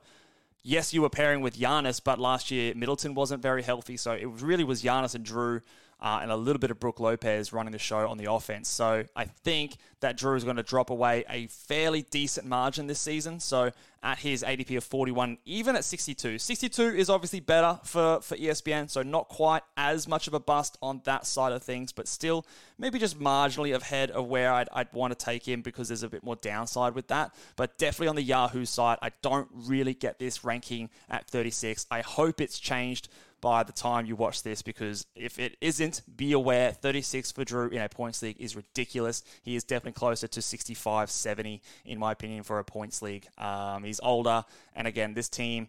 yes, 0.62 0.92
you 0.92 1.02
were 1.02 1.10
pairing 1.10 1.40
with 1.40 1.58
Giannis, 1.58 2.00
but 2.02 2.18
last 2.18 2.50
year 2.50 2.74
Middleton 2.74 3.14
wasn't 3.14 3.42
very 3.42 3.62
healthy, 3.62 3.96
so 3.96 4.12
it 4.12 4.26
really 4.26 4.64
was 4.64 4.82
Giannis 4.82 5.14
and 5.14 5.24
Jrue 5.24 5.62
uh, 6.00 6.20
and 6.22 6.30
a 6.30 6.36
little 6.36 6.60
bit 6.60 6.70
of 6.70 6.78
Brook 6.78 7.00
Lopez 7.00 7.52
running 7.52 7.72
the 7.72 7.78
show 7.78 8.08
on 8.08 8.18
the 8.18 8.30
offense. 8.30 8.68
So 8.68 9.04
I 9.16 9.24
think 9.24 9.76
that 10.00 10.16
Jrue 10.16 10.36
is 10.36 10.44
going 10.44 10.56
to 10.56 10.62
drop 10.62 10.90
away 10.90 11.24
a 11.28 11.48
fairly 11.48 12.02
decent 12.02 12.46
margin 12.46 12.86
this 12.86 13.00
season. 13.00 13.40
So 13.40 13.72
at 14.00 14.18
his 14.20 14.44
ADP 14.44 14.76
of 14.76 14.84
41, 14.84 15.38
even 15.44 15.74
at 15.74 15.84
62, 15.84 16.38
62 16.38 16.82
is 16.82 17.10
obviously 17.10 17.40
better 17.40 17.80
for, 17.82 18.20
for 18.20 18.36
ESPN. 18.36 18.88
So 18.88 19.02
not 19.02 19.28
quite 19.28 19.62
as 19.76 20.06
much 20.06 20.28
of 20.28 20.34
a 20.34 20.40
bust 20.40 20.78
on 20.80 21.00
that 21.04 21.26
side 21.26 21.52
of 21.52 21.64
things, 21.64 21.90
but 21.90 22.06
still 22.06 22.46
maybe 22.78 23.00
just 23.00 23.18
marginally 23.18 23.74
ahead 23.74 24.12
of 24.12 24.26
where 24.28 24.52
I'd, 24.52 24.68
I'd 24.72 24.92
want 24.92 25.18
to 25.18 25.24
take 25.24 25.48
him 25.48 25.62
because 25.62 25.88
there's 25.88 26.04
a 26.04 26.08
bit 26.08 26.22
more 26.22 26.36
downside 26.36 26.94
with 26.94 27.08
that. 27.08 27.34
But 27.56 27.76
definitely 27.76 28.08
on 28.08 28.16
the 28.16 28.22
Yahoo 28.22 28.66
side, 28.66 28.98
I 29.02 29.10
don't 29.20 29.48
really 29.52 29.94
get 29.94 30.20
this 30.20 30.44
ranking 30.44 30.90
at 31.10 31.26
36. 31.28 31.86
I 31.90 32.02
hope 32.02 32.40
it's 32.40 32.60
changed 32.60 33.08
by 33.40 33.62
the 33.62 33.72
time 33.72 34.06
you 34.06 34.16
watch 34.16 34.42
this 34.42 34.62
because 34.62 35.06
if 35.14 35.38
it 35.38 35.56
isn't, 35.60 36.02
be 36.16 36.32
aware 36.32 36.72
36 36.72 37.32
for 37.32 37.44
Jrue 37.44 37.72
in 37.72 37.80
a 37.80 37.88
points 37.88 38.22
league 38.22 38.36
is 38.38 38.56
ridiculous. 38.56 39.22
He 39.42 39.56
is 39.56 39.64
definitely 39.64 39.92
closer 39.92 40.26
to 40.28 40.42
65, 40.42 41.10
70, 41.10 41.62
in 41.84 41.98
my 41.98 42.12
opinion, 42.12 42.42
for 42.42 42.58
a 42.58 42.64
points 42.64 43.02
league. 43.02 43.26
Um, 43.38 43.84
he's 43.84 44.00
older, 44.00 44.44
and 44.74 44.86
again, 44.86 45.14
this 45.14 45.28
team. 45.28 45.68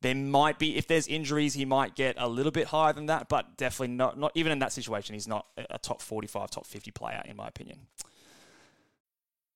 There 0.00 0.14
might 0.14 0.60
be, 0.60 0.76
if 0.76 0.86
there's 0.86 1.08
injuries, 1.08 1.54
he 1.54 1.64
might 1.64 1.96
get 1.96 2.14
a 2.18 2.28
little 2.28 2.52
bit 2.52 2.68
higher 2.68 2.92
than 2.92 3.06
that, 3.06 3.28
but 3.28 3.56
definitely 3.56 3.96
not, 3.96 4.16
not 4.16 4.30
even 4.36 4.52
in 4.52 4.60
that 4.60 4.72
situation. 4.72 5.14
He's 5.14 5.26
not 5.26 5.46
a 5.56 5.76
top 5.76 6.00
45, 6.00 6.50
top 6.50 6.66
50 6.66 6.92
player, 6.92 7.20
in 7.24 7.34
my 7.34 7.48
opinion. 7.48 7.80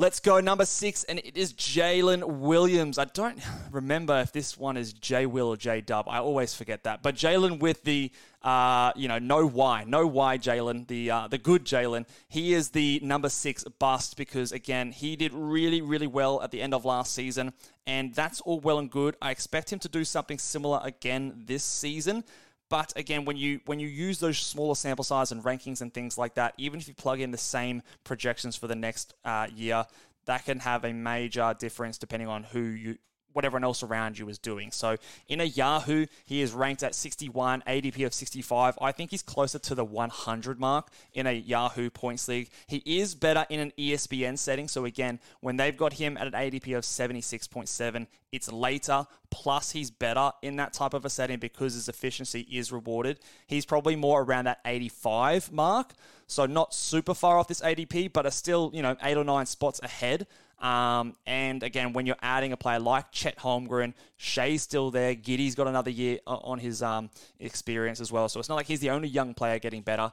Let's 0.00 0.18
go 0.18 0.40
number 0.40 0.64
six, 0.64 1.04
and 1.04 1.18
it 1.18 1.36
is 1.36 1.52
Jalen 1.52 2.24
Williams. 2.24 2.96
I 2.96 3.04
don't 3.04 3.38
remember 3.70 4.18
if 4.20 4.32
this 4.32 4.56
one 4.56 4.78
is 4.78 4.94
J 4.94 5.26
Will 5.26 5.48
or 5.48 5.58
J 5.58 5.82
Dub. 5.82 6.06
I 6.08 6.20
always 6.20 6.54
forget 6.54 6.84
that. 6.84 7.02
But 7.02 7.16
Jalen 7.16 7.58
with 7.58 7.84
the, 7.84 8.10
uh, 8.40 8.92
you 8.96 9.08
know, 9.08 9.18
no 9.18 9.46
why, 9.46 9.84
no 9.86 10.06
why 10.06 10.38
Jalen, 10.38 10.86
the 10.86 11.10
uh, 11.10 11.28
the 11.28 11.36
good 11.36 11.66
Jalen. 11.66 12.06
He 12.28 12.54
is 12.54 12.70
the 12.70 12.98
number 13.02 13.28
six 13.28 13.62
bust 13.78 14.16
because 14.16 14.52
again 14.52 14.90
he 14.90 15.16
did 15.16 15.34
really 15.34 15.82
really 15.82 16.06
well 16.06 16.40
at 16.40 16.50
the 16.50 16.62
end 16.62 16.72
of 16.72 16.86
last 16.86 17.12
season, 17.12 17.52
and 17.86 18.14
that's 18.14 18.40
all 18.40 18.58
well 18.58 18.78
and 18.78 18.90
good. 18.90 19.16
I 19.20 19.30
expect 19.30 19.70
him 19.70 19.80
to 19.80 19.88
do 19.90 20.04
something 20.04 20.38
similar 20.38 20.80
again 20.82 21.42
this 21.44 21.62
season. 21.62 22.24
But 22.70 22.92
again, 22.96 23.24
when 23.24 23.36
you 23.36 23.60
when 23.66 23.80
you 23.80 23.88
use 23.88 24.20
those 24.20 24.38
smaller 24.38 24.76
sample 24.76 25.04
size 25.04 25.32
and 25.32 25.42
rankings 25.42 25.82
and 25.82 25.92
things 25.92 26.16
like 26.16 26.34
that, 26.34 26.54
even 26.56 26.80
if 26.80 26.88
you 26.88 26.94
plug 26.94 27.20
in 27.20 27.32
the 27.32 27.38
same 27.38 27.82
projections 28.04 28.56
for 28.56 28.68
the 28.68 28.76
next 28.76 29.12
uh, 29.24 29.48
year, 29.54 29.84
that 30.26 30.44
can 30.44 30.60
have 30.60 30.84
a 30.84 30.92
major 30.92 31.54
difference 31.58 31.98
depending 31.98 32.28
on 32.28 32.44
who 32.44 32.60
you 32.60 32.96
what 33.32 33.44
everyone 33.44 33.64
else 33.64 33.82
around 33.82 34.18
you 34.18 34.28
is 34.28 34.38
doing. 34.38 34.70
So 34.70 34.96
in 35.28 35.40
a 35.40 35.44
Yahoo, 35.44 36.06
he 36.24 36.42
is 36.42 36.52
ranked 36.52 36.82
at 36.82 36.94
61, 36.94 37.62
ADP 37.66 38.04
of 38.06 38.14
65. 38.14 38.78
I 38.80 38.92
think 38.92 39.10
he's 39.10 39.22
closer 39.22 39.58
to 39.58 39.74
the 39.74 39.84
100 39.84 40.58
mark 40.58 40.88
in 41.14 41.26
a 41.26 41.32
Yahoo 41.32 41.90
points 41.90 42.28
league. 42.28 42.50
He 42.66 42.82
is 42.84 43.14
better 43.14 43.46
in 43.48 43.60
an 43.60 43.72
ESPN 43.78 44.38
setting. 44.38 44.68
So 44.68 44.84
again, 44.84 45.20
when 45.40 45.56
they've 45.56 45.76
got 45.76 45.94
him 45.94 46.16
at 46.16 46.26
an 46.26 46.32
ADP 46.32 46.76
of 46.76 46.84
76.7, 46.84 48.06
it's 48.32 48.50
later. 48.52 49.06
Plus, 49.30 49.72
he's 49.72 49.90
better 49.90 50.32
in 50.42 50.56
that 50.56 50.72
type 50.72 50.94
of 50.94 51.04
a 51.04 51.10
setting 51.10 51.38
because 51.38 51.74
his 51.74 51.88
efficiency 51.88 52.40
is 52.50 52.72
rewarded. 52.72 53.18
He's 53.46 53.64
probably 53.64 53.96
more 53.96 54.22
around 54.22 54.44
that 54.44 54.60
85 54.64 55.52
mark. 55.52 55.94
So 56.26 56.46
not 56.46 56.72
super 56.72 57.14
far 57.14 57.38
off 57.38 57.48
this 57.48 57.60
ADP, 57.60 58.12
but 58.12 58.24
are 58.24 58.30
still, 58.30 58.70
you 58.72 58.82
know, 58.82 58.96
eight 59.02 59.16
or 59.16 59.24
nine 59.24 59.46
spots 59.46 59.80
ahead. 59.82 60.26
Um, 60.60 61.16
and 61.26 61.62
again, 61.62 61.94
when 61.94 62.06
you're 62.06 62.16
adding 62.20 62.52
a 62.52 62.56
player 62.56 62.78
like 62.78 63.10
Chet 63.12 63.38
Holmgren, 63.38 63.94
Shai's 64.16 64.62
still 64.62 64.90
there. 64.90 65.14
Giddey's 65.14 65.54
got 65.54 65.66
another 65.66 65.90
year 65.90 66.18
on 66.26 66.58
his 66.58 66.82
um, 66.82 67.10
experience 67.38 68.00
as 68.00 68.12
well. 68.12 68.28
So 68.28 68.40
it's 68.40 68.48
not 68.48 68.56
like 68.56 68.66
he's 68.66 68.80
the 68.80 68.90
only 68.90 69.08
young 69.08 69.32
player 69.32 69.58
getting 69.58 69.82
better. 69.82 70.12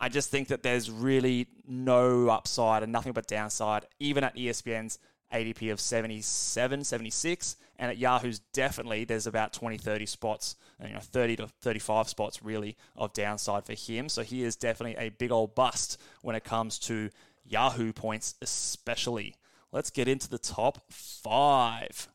I 0.00 0.08
just 0.08 0.30
think 0.30 0.48
that 0.48 0.62
there's 0.62 0.90
really 0.90 1.48
no 1.66 2.28
upside 2.28 2.82
and 2.82 2.92
nothing 2.92 3.12
but 3.12 3.26
downside, 3.26 3.86
even 4.00 4.24
at 4.24 4.34
ESPN's 4.36 4.98
ADP 5.32 5.70
of 5.72 5.80
77, 5.80 6.84
76. 6.84 7.56
And 7.78 7.90
at 7.90 7.98
Yahoo's, 7.98 8.38
definitely 8.52 9.04
there's 9.04 9.26
about 9.26 9.52
20, 9.52 9.78
30 9.78 10.06
spots, 10.06 10.56
you 10.82 10.92
know, 10.92 11.00
30 11.00 11.36
to 11.36 11.48
35 11.60 12.08
spots 12.08 12.42
really 12.42 12.76
of 12.96 13.12
downside 13.12 13.64
for 13.64 13.74
him. 13.74 14.08
So 14.08 14.22
he 14.22 14.44
is 14.44 14.56
definitely 14.56 14.96
a 14.96 15.10
big 15.10 15.32
old 15.32 15.54
bust 15.54 16.00
when 16.22 16.36
it 16.36 16.44
comes 16.44 16.78
to 16.80 17.10
Yahoo 17.44 17.92
points, 17.92 18.34
especially. 18.40 19.34
Let's 19.74 19.90
get 19.90 20.06
into 20.06 20.30
the 20.30 20.38
top 20.38 20.84
five. 20.88 22.08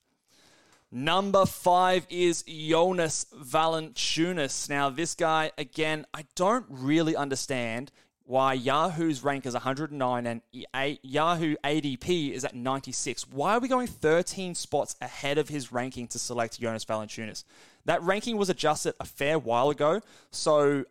Number 0.93 1.45
five 1.45 2.07
is 2.09 2.41
Jonas 2.43 3.25
Valanciunas. 3.37 4.69
Now, 4.69 4.89
this 4.89 5.13
guy, 5.13 5.51
again, 5.57 6.05
I 6.13 6.23
don't 6.35 6.65
really 6.69 7.17
understand 7.17 7.91
why 8.23 8.53
Yahoo's 8.53 9.25
rank 9.25 9.45
is 9.45 9.55
109 9.55 10.25
and 10.25 10.41
Yahoo 10.53 11.55
ADP 11.65 12.31
is 12.31 12.45
at 12.45 12.55
96. 12.55 13.27
Why 13.27 13.55
are 13.55 13.59
we 13.59 13.67
going 13.67 13.87
13 13.87 14.55
spots 14.55 14.95
ahead 15.01 15.37
of 15.37 15.49
his 15.49 15.69
ranking 15.69 16.07
to 16.07 16.17
select 16.17 16.61
Jonas 16.61 16.85
Valanciunas? 16.85 17.43
That 17.83 18.01
ranking 18.03 18.37
was 18.37 18.49
adjusted 18.49 18.93
a 19.01 19.05
fair 19.05 19.37
while 19.37 19.69
ago, 19.69 19.99
so 20.31 20.85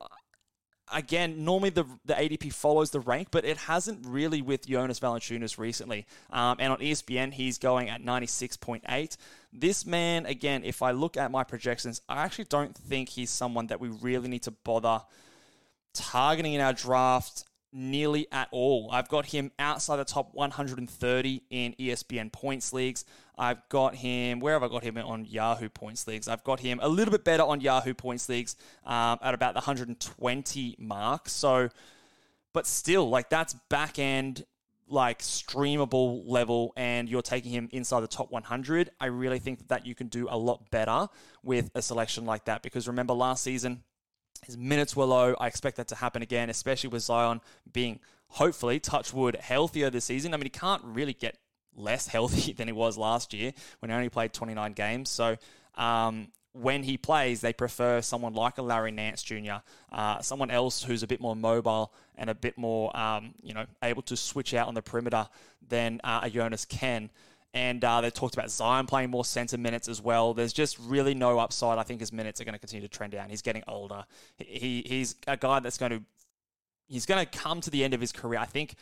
again, 0.92 1.44
normally 1.44 1.70
the, 1.70 1.84
the 2.04 2.14
ADP 2.14 2.52
follows 2.52 2.90
the 2.90 3.00
rank, 3.00 3.28
but 3.30 3.44
it 3.44 3.56
hasn't 3.56 4.06
really 4.06 4.42
with 4.42 4.66
Jonas 4.66 5.00
Valanciunas 5.00 5.58
recently. 5.58 6.06
Um, 6.30 6.56
and 6.58 6.72
on 6.72 6.78
ESPN, 6.78 7.32
he's 7.32 7.58
going 7.58 7.88
at 7.88 8.02
96.8. 8.02 9.16
This 9.52 9.86
man, 9.86 10.26
again, 10.26 10.62
if 10.64 10.82
I 10.82 10.90
look 10.90 11.16
at 11.16 11.30
my 11.30 11.44
projections, 11.44 12.00
I 12.08 12.22
actually 12.22 12.44
don't 12.44 12.76
think 12.76 13.08
he's 13.08 13.30
someone 13.30 13.68
that 13.68 13.80
we 13.80 13.88
really 13.88 14.28
need 14.28 14.42
to 14.42 14.50
bother 14.50 15.02
targeting 15.94 16.54
in 16.54 16.60
our 16.60 16.72
draft 16.72 17.44
nearly 17.72 18.26
at 18.32 18.48
all. 18.50 18.88
I've 18.92 19.08
got 19.08 19.26
him 19.26 19.50
outside 19.58 19.96
the 19.96 20.04
top 20.04 20.34
130 20.34 21.42
in 21.50 21.74
ESPN 21.78 22.32
points 22.32 22.72
leagues. 22.72 23.04
I've 23.36 23.66
got 23.68 23.94
him, 23.94 24.40
where 24.40 24.54
have 24.54 24.62
I 24.62 24.68
got 24.68 24.82
him 24.82 24.98
on 24.98 25.24
Yahoo 25.24 25.68
points 25.68 26.06
leagues? 26.06 26.28
I've 26.28 26.44
got 26.44 26.60
him 26.60 26.80
a 26.82 26.88
little 26.88 27.12
bit 27.12 27.24
better 27.24 27.42
on 27.42 27.60
Yahoo 27.60 27.94
points 27.94 28.28
leagues 28.28 28.56
um, 28.84 29.18
at 29.22 29.34
about 29.34 29.54
the 29.54 29.60
120 29.60 30.76
mark. 30.78 31.28
So, 31.28 31.68
but 32.52 32.66
still, 32.66 33.08
like 33.08 33.30
that's 33.30 33.54
back 33.68 33.98
end, 33.98 34.44
like 34.88 35.20
streamable 35.20 36.22
level, 36.26 36.72
and 36.76 37.08
you're 37.08 37.22
taking 37.22 37.52
him 37.52 37.68
inside 37.72 38.00
the 38.00 38.08
top 38.08 38.32
100. 38.32 38.90
I 39.00 39.06
really 39.06 39.38
think 39.38 39.68
that 39.68 39.86
you 39.86 39.94
can 39.94 40.08
do 40.08 40.26
a 40.28 40.36
lot 40.36 40.70
better 40.70 41.08
with 41.42 41.70
a 41.74 41.82
selection 41.82 42.24
like 42.24 42.46
that 42.46 42.62
because 42.62 42.88
remember 42.88 43.14
last 43.14 43.44
season, 43.44 43.84
his 44.44 44.56
minutes 44.56 44.96
were 44.96 45.04
low. 45.04 45.34
I 45.40 45.46
expect 45.46 45.76
that 45.76 45.88
to 45.88 45.94
happen 45.94 46.22
again, 46.22 46.50
especially 46.50 46.90
with 46.90 47.02
Zion 47.02 47.40
being 47.72 48.00
hopefully, 48.28 48.78
touch 48.78 49.12
wood, 49.12 49.36
healthier 49.40 49.90
this 49.90 50.04
season. 50.04 50.34
I 50.34 50.36
mean, 50.36 50.46
he 50.46 50.50
can't 50.50 50.82
really 50.84 51.14
get 51.14 51.38
less 51.74 52.06
healthy 52.08 52.52
than 52.52 52.68
he 52.68 52.72
was 52.72 52.98
last 52.98 53.32
year 53.32 53.52
when 53.80 53.90
he 53.90 53.96
only 53.96 54.08
played 54.08 54.32
29 54.32 54.72
games. 54.72 55.10
So, 55.10 55.36
um, 55.76 56.28
when 56.52 56.82
he 56.82 56.96
plays, 56.96 57.40
they 57.40 57.52
prefer 57.52 58.00
someone 58.00 58.32
like 58.34 58.58
a 58.58 58.62
Larry 58.62 58.90
Nance 58.90 59.22
Jr., 59.22 59.58
uh, 59.92 60.20
someone 60.20 60.50
else 60.50 60.82
who's 60.82 61.02
a 61.02 61.06
bit 61.06 61.20
more 61.20 61.36
mobile 61.36 61.92
and 62.16 62.28
a 62.30 62.34
bit 62.34 62.58
more, 62.58 62.94
um, 62.96 63.34
you 63.42 63.54
know, 63.54 63.66
able 63.82 64.02
to 64.02 64.16
switch 64.16 64.54
out 64.54 64.66
on 64.66 64.74
the 64.74 64.82
perimeter 64.82 65.28
than 65.68 66.00
uh, 66.02 66.20
a 66.22 66.30
Jonas 66.30 66.64
can. 66.64 67.10
And 67.54 67.82
uh, 67.82 68.02
they 68.02 68.10
talked 68.10 68.34
about 68.34 68.50
Zion 68.50 68.86
playing 68.86 69.10
more 69.10 69.24
center 69.24 69.56
minutes 69.56 69.88
as 69.88 70.02
well. 70.02 70.34
There's 70.34 70.52
just 70.52 70.78
really 70.78 71.14
no 71.14 71.38
upside. 71.38 71.78
I 71.78 71.82
think 71.82 72.00
his 72.00 72.12
minutes 72.12 72.40
are 72.40 72.44
going 72.44 72.52
to 72.52 72.58
continue 72.58 72.86
to 72.86 72.94
trend 72.94 73.12
down. 73.12 73.30
He's 73.30 73.42
getting 73.42 73.62
older. 73.66 74.04
He, 74.36 74.84
he's 74.86 75.14
a 75.26 75.36
guy 75.36 75.60
that's 75.60 75.78
going 75.78 75.92
to 75.92 76.02
he's 76.86 77.06
going 77.06 77.24
to 77.24 77.38
come 77.38 77.60
to 77.62 77.70
the 77.70 77.84
end 77.84 77.94
of 77.94 78.00
his 78.00 78.12
career. 78.12 78.38
I 78.38 78.46
think 78.46 78.74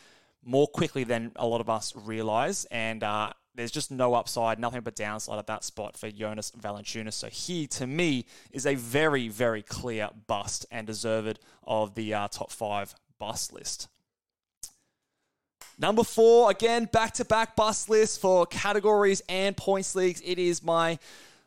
more 0.43 0.67
quickly 0.67 1.03
than 1.03 1.31
a 1.35 1.45
lot 1.45 1.61
of 1.61 1.69
us 1.69 1.93
realize. 1.95 2.65
And 2.65 3.03
uh, 3.03 3.31
there's 3.55 3.71
just 3.71 3.91
no 3.91 4.13
upside, 4.13 4.59
nothing 4.59 4.81
but 4.81 4.95
downside 4.95 5.39
at 5.39 5.47
that 5.47 5.63
spot 5.63 5.97
for 5.97 6.09
Jonas 6.09 6.51
Valanciunas. 6.51 7.13
So 7.13 7.27
he, 7.27 7.67
to 7.67 7.87
me, 7.87 8.25
is 8.51 8.65
a 8.65 8.75
very, 8.75 9.27
very 9.27 9.61
clear 9.61 10.09
bust 10.27 10.65
and 10.71 10.87
deserved 10.87 11.39
of 11.63 11.95
the 11.95 12.13
uh, 12.13 12.27
top 12.29 12.51
five 12.51 12.95
bust 13.19 13.51
list. 13.51 13.89
Number 15.79 16.03
four, 16.03 16.49
again, 16.49 16.85
back 16.85 17.13
to 17.15 17.25
back 17.25 17.55
bust 17.55 17.87
list 17.87 18.19
for 18.19 18.47
categories 18.47 19.21
and 19.29 19.55
points 19.55 19.93
leagues. 19.93 20.21
It 20.25 20.39
is 20.39 20.63
my 20.63 20.97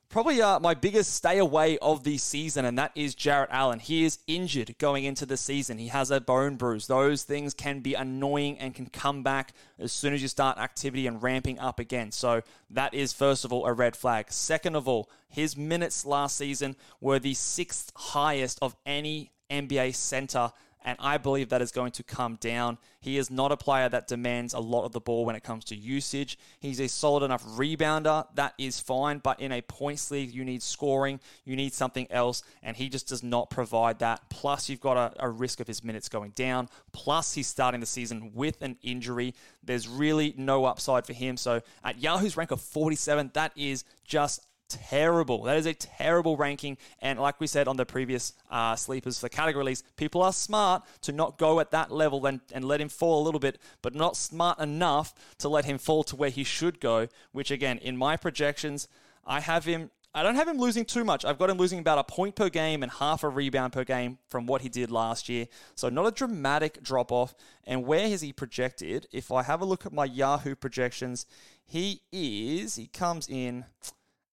probably 0.09 0.41
uh, 0.41 0.61
my 0.61 0.75
biggest 0.75 1.15
stay 1.15 1.39
away 1.39 1.79
of 1.79 2.05
the 2.05 2.17
season, 2.17 2.65
and 2.65 2.79
that 2.79 2.93
is 2.95 3.17
Jarrett 3.17 3.51
Allen. 3.51 3.81
He 3.81 4.05
is 4.05 4.19
injured 4.29 4.77
going 4.79 5.05
into 5.05 5.27
the 5.27 5.37
season. 5.37 5.79
He 5.79 5.89
has 5.89 6.13
a 6.13 6.21
bone 6.21 6.55
bruise. 6.55 6.87
Those 6.87 7.25
things 7.25 7.55
can 7.55 7.81
be 7.81 7.95
annoying 7.95 8.57
and 8.61 8.73
can 8.73 8.87
come 8.87 9.25
back 9.25 9.53
as 9.81 9.91
soon 9.91 10.15
as 10.15 10.23
you 10.23 10.29
start 10.29 10.59
activity 10.59 11.09
and 11.09 11.21
ramping 11.21 11.59
up 11.59 11.81
again. 11.81 12.13
So 12.13 12.43
that 12.71 12.95
is, 12.95 13.13
first 13.13 13.45
of 13.45 13.53
all, 13.53 13.67
a 13.67 13.73
red 13.73 13.97
flag. 13.97 14.31
Second 14.31 14.77
of 14.77 14.87
all, 14.87 15.11
his 15.29 15.57
minutes 15.57 16.07
last 16.07 16.37
season 16.37 16.77
were 17.01 17.19
the 17.19 17.35
sixth 17.35 17.91
highest 17.97 18.61
of 18.63 18.77
any 18.87 19.33
NBA 19.51 19.95
center 19.97 20.53
and 20.85 20.97
I 21.01 21.19
believe 21.19 21.51
that 21.51 21.63
is 21.63 21.73
going 21.73 21.93
to 21.93 22.03
come 22.03 22.37
down. 22.37 22.79
He 23.01 23.19
is 23.19 23.31
not 23.31 23.53
a 23.53 23.57
player 23.57 23.89
that 23.89 24.07
demands 24.07 24.55
a 24.55 24.59
lot 24.59 24.85
of 24.85 24.93
the 24.93 25.01
ball 25.01 25.25
when 25.25 25.37
it 25.37 25.43
comes 25.43 25.65
to 25.67 25.77
usage. 25.77 26.39
He's 26.61 26.81
a 26.81 26.89
solid 26.89 27.25
enough 27.25 27.45
rebounder, 27.45 28.27
that 28.35 28.55
is 28.59 28.81
fine, 28.81 29.19
but 29.19 29.41
in 29.41 29.53
a 29.53 29.63
points 29.63 30.11
league, 30.11 30.35
you 30.35 30.45
need 30.45 30.63
scoring, 30.63 31.21
you 31.45 31.57
need 31.57 31.73
something 31.73 32.07
else, 32.11 32.43
and 32.63 32.77
he 32.77 32.89
just 32.89 33.09
does 33.09 33.23
not 33.23 33.51
provide 33.51 33.99
that. 34.01 34.29
Plus, 34.29 34.69
you've 34.69 34.81
got 34.81 34.97
a, 34.97 35.25
a 35.25 35.29
risk 35.29 35.61
of 35.61 35.67
his 35.67 35.83
minutes 35.85 36.09
going 36.09 36.31
down. 36.31 36.69
Plus, 36.93 37.35
he's 37.35 37.47
starting 37.47 37.81
the 37.81 37.87
season 37.87 38.33
with 38.35 38.61
an 38.63 38.77
injury. 38.83 39.35
There's 39.63 39.89
really 39.89 40.35
no 40.37 40.65
upside 40.65 41.07
for 41.07 41.13
him. 41.13 41.37
So, 41.37 41.61
at 41.85 42.01
Yahoo's 42.01 42.37
rank 42.37 42.51
of 42.51 42.61
47, 42.61 43.31
that 43.35 43.53
is 43.57 43.85
just 44.05 44.47
terrible. 44.71 45.43
That 45.43 45.57
is 45.57 45.67
a 45.67 45.75
terrible 45.75 46.37
ranking. 46.37 46.79
And 47.01 47.19
like 47.19 47.41
we 47.41 47.47
said 47.47 47.69
on 47.69 47.77
the 47.77 47.85
previous 47.85 48.33
uh, 48.51 48.77
sleepers 48.77 49.19
for 49.19 49.29
category 49.29 49.65
leagues, 49.65 49.83
people 49.97 50.23
are 50.23 50.33
smart 50.33 50.83
to 51.03 51.13
not 51.13 51.39
go 51.39 51.61
at 51.61 51.73
that 51.73 51.91
level 51.91 52.25
and, 52.27 52.41
and 52.53 52.65
let 52.65 52.81
him 52.81 52.89
fall 52.89 53.23
a 53.23 53.25
little 53.25 53.41
bit, 53.41 53.59
but 53.83 53.95
not 53.95 54.17
smart 54.17 54.59
enough 54.59 55.15
to 55.39 55.49
let 55.49 55.65
him 55.65 55.79
fall 55.79 56.05
to 56.05 56.17
where 56.17 56.31
he 56.31 56.45
should 56.45 56.81
go, 56.81 57.09
which 57.33 57.51
again, 57.51 57.79
in 57.79 57.97
my 57.97 58.17
projections, 58.17 58.89
I 59.27 59.41
have 59.41 59.65
him. 59.65 59.91
I 60.13 60.25
don't 60.25 60.35
have 60.35 60.49
him 60.49 60.59
losing 60.59 60.85
too 60.85 61.05
much. 61.05 61.25
I've 61.25 61.39
got 61.39 61.51
him 61.51 61.59
losing 61.59 61.79
about 61.79 61.99
a 61.99 62.03
point 62.03 62.35
per 62.35 62.49
game 62.49 62.83
and 62.83 62.91
half 62.91 63.23
a 63.23 63.29
rebound 63.29 63.73
per 63.73 63.85
game 63.85 64.19
from 64.27 64.45
what 64.47 64.61
he 64.61 64.69
did 64.69 64.91
last 64.91 65.29
year. 65.29 65.47
So, 65.77 65.89
not 65.89 66.05
a 66.05 66.11
dramatic 66.11 66.83
drop 66.83 67.13
off. 67.13 67.33
And 67.65 67.87
where 67.87 68.07
is 68.07 68.21
he 68.21 68.33
projected? 68.33 69.07
If 69.13 69.31
I 69.31 69.45
have 69.45 69.61
a 69.61 69.65
look 69.65 69.87
at 69.87 69.93
my 69.93 70.05
Yahoo 70.05 70.57
projections, 70.57 71.27
he 71.65 72.03
is, 72.11 72.75
he 72.75 72.89
comes 72.89 73.29
in 73.29 73.65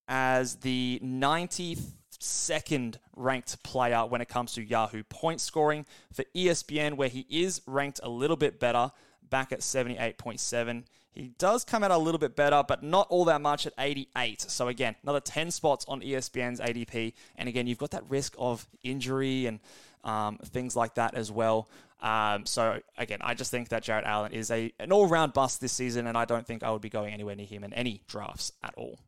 as 0.07 0.55
the 0.55 0.99
92nd 1.03 2.95
ranked 3.15 3.63
player 3.63 4.05
when 4.05 4.21
it 4.21 4.29
comes 4.29 4.53
to 4.53 4.63
Yahoo 4.63 5.03
point 5.03 5.41
scoring. 5.41 5.85
For 6.13 6.23
ESPN, 6.35 6.95
where 6.95 7.09
he 7.09 7.25
is 7.29 7.61
ranked 7.65 7.99
a 8.03 8.09
little 8.09 8.37
bit 8.37 8.59
better, 8.59 8.91
back 9.29 9.51
at 9.51 9.59
78.7. 9.59 10.83
He 11.11 11.29
does 11.39 11.63
come 11.63 11.83
out 11.83 11.91
a 11.91 11.97
little 11.97 12.19
bit 12.19 12.35
better, 12.35 12.63
but 12.67 12.83
not 12.83 13.07
all 13.09 13.25
that 13.25 13.41
much 13.41 13.65
at 13.65 13.73
88. 13.77 14.41
So 14.41 14.67
again, 14.67 14.95
another 15.01 15.19
10 15.19 15.49
spots 15.49 15.83
on 15.87 16.01
ESPN's 16.01 16.59
ADP. 16.59 17.13
And 17.35 17.49
again, 17.49 17.65
you've 17.65 17.79
got 17.79 17.91
that 17.91 18.07
risk 18.07 18.35
of 18.37 18.67
injury 18.83 19.47
and 19.47 19.59
um, 20.03 20.37
things 20.37 20.75
like 20.75 20.95
that 20.95 21.15
as 21.15 21.31
well. 21.31 21.69
Um, 22.01 22.45
so 22.45 22.79
again, 22.97 23.19
I 23.21 23.33
just 23.33 23.49
think 23.49 23.69
that 23.69 23.81
Jarrett 23.81 24.05
Allen 24.05 24.31
is 24.31 24.51
a 24.51 24.71
an 24.79 24.91
all 24.91 25.07
round 25.07 25.33
bust 25.33 25.59
this 25.59 25.73
season, 25.73 26.05
and 26.05 26.15
I 26.15 26.25
don't 26.25 26.45
think 26.45 26.61
I 26.61 26.69
would 26.69 26.81
be 26.81 26.89
going 26.89 27.11
anywhere 27.11 27.35
near 27.35 27.47
him 27.47 27.63
in 27.63 27.73
any 27.73 28.03
drafts 28.07 28.51
at 28.63 28.75
all. 28.77 28.99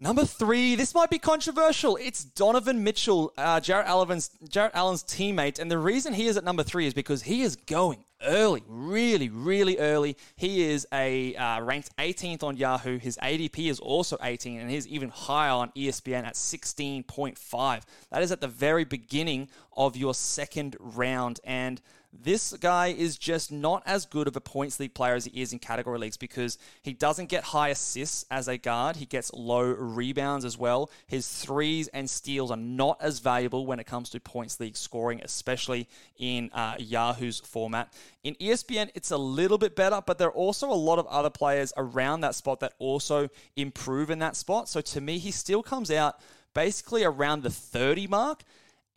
Number 0.00 0.24
three, 0.24 0.76
this 0.76 0.94
might 0.94 1.10
be 1.10 1.18
controversial. 1.18 1.96
It's 1.96 2.22
Donovan 2.22 2.84
Mitchell, 2.84 3.32
uh, 3.36 3.58
Jarrett, 3.58 3.88
Allen's, 3.88 4.30
Jarrett 4.48 4.72
Allen's 4.72 5.02
teammate. 5.02 5.58
And 5.58 5.68
the 5.68 5.78
reason 5.78 6.14
he 6.14 6.28
is 6.28 6.36
at 6.36 6.44
number 6.44 6.62
three 6.62 6.86
is 6.86 6.94
because 6.94 7.22
he 7.22 7.42
is 7.42 7.56
going 7.56 8.04
early, 8.22 8.62
really, 8.68 9.28
really 9.28 9.76
early. 9.78 10.16
He 10.36 10.62
is 10.62 10.86
a 10.92 11.34
uh, 11.34 11.62
ranked 11.62 11.96
18th 11.96 12.44
on 12.44 12.56
Yahoo. 12.56 12.98
His 12.98 13.16
ADP 13.16 13.68
is 13.68 13.80
also 13.80 14.16
18, 14.22 14.60
and 14.60 14.70
he's 14.70 14.86
even 14.86 15.08
higher 15.08 15.50
on 15.50 15.72
ESPN 15.72 16.24
at 16.24 16.34
16.5. 16.34 17.82
That 18.12 18.22
is 18.22 18.30
at 18.30 18.40
the 18.40 18.46
very 18.46 18.84
beginning 18.84 19.48
of 19.76 19.96
your 19.96 20.14
second 20.14 20.76
round. 20.78 21.40
And 21.42 21.80
this 22.12 22.54
guy 22.54 22.88
is 22.88 23.18
just 23.18 23.52
not 23.52 23.82
as 23.84 24.06
good 24.06 24.26
of 24.28 24.34
a 24.34 24.40
points 24.40 24.80
league 24.80 24.94
player 24.94 25.14
as 25.14 25.26
he 25.26 25.42
is 25.42 25.52
in 25.52 25.58
category 25.58 25.98
leagues 25.98 26.16
because 26.16 26.56
he 26.82 26.94
doesn't 26.94 27.28
get 27.28 27.44
high 27.44 27.68
assists 27.68 28.24
as 28.30 28.48
a 28.48 28.56
guard. 28.56 28.96
He 28.96 29.04
gets 29.04 29.32
low 29.34 29.62
rebounds 29.62 30.44
as 30.44 30.56
well. 30.56 30.90
His 31.06 31.28
threes 31.28 31.88
and 31.88 32.08
steals 32.08 32.50
are 32.50 32.56
not 32.56 32.96
as 33.00 33.18
valuable 33.18 33.66
when 33.66 33.78
it 33.78 33.84
comes 33.84 34.08
to 34.10 34.20
points 34.20 34.58
league 34.58 34.76
scoring, 34.76 35.20
especially 35.22 35.86
in 36.16 36.50
uh, 36.52 36.76
Yahoo's 36.78 37.40
format. 37.40 37.92
In 38.24 38.34
ESPN, 38.36 38.90
it's 38.94 39.10
a 39.10 39.18
little 39.18 39.58
bit 39.58 39.76
better, 39.76 40.00
but 40.04 40.16
there 40.18 40.28
are 40.28 40.32
also 40.32 40.70
a 40.70 40.72
lot 40.72 40.98
of 40.98 41.06
other 41.08 41.30
players 41.30 41.74
around 41.76 42.22
that 42.22 42.34
spot 42.34 42.60
that 42.60 42.72
also 42.78 43.28
improve 43.56 44.10
in 44.10 44.18
that 44.20 44.34
spot. 44.34 44.68
So 44.68 44.80
to 44.80 45.00
me, 45.00 45.18
he 45.18 45.30
still 45.30 45.62
comes 45.62 45.90
out 45.90 46.20
basically 46.54 47.04
around 47.04 47.42
the 47.42 47.50
30 47.50 48.06
mark. 48.06 48.42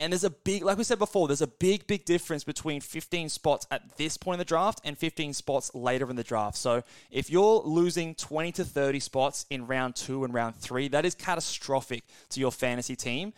And 0.02 0.12
there's 0.12 0.24
a 0.24 0.30
big, 0.30 0.64
like 0.64 0.76
we 0.76 0.82
said 0.82 0.98
before, 0.98 1.28
there's 1.28 1.42
a 1.42 1.46
big, 1.46 1.86
big 1.86 2.04
difference 2.04 2.42
between 2.42 2.80
15 2.80 3.28
spots 3.28 3.68
at 3.70 3.96
this 3.96 4.16
point 4.16 4.34
in 4.34 4.38
the 4.40 4.44
draft 4.44 4.80
and 4.84 4.98
15 4.98 5.32
spots 5.32 5.72
later 5.76 6.10
in 6.10 6.16
the 6.16 6.24
draft. 6.24 6.56
So 6.56 6.82
if 7.12 7.30
you're 7.30 7.62
losing 7.64 8.16
20 8.16 8.50
to 8.52 8.64
30 8.64 8.98
spots 8.98 9.46
in 9.48 9.68
round 9.68 9.94
two 9.94 10.24
and 10.24 10.34
round 10.34 10.56
three, 10.56 10.88
that 10.88 11.04
is 11.04 11.14
catastrophic 11.14 12.02
to 12.30 12.40
your 12.40 12.50
fantasy 12.50 12.96
team. 12.96 13.32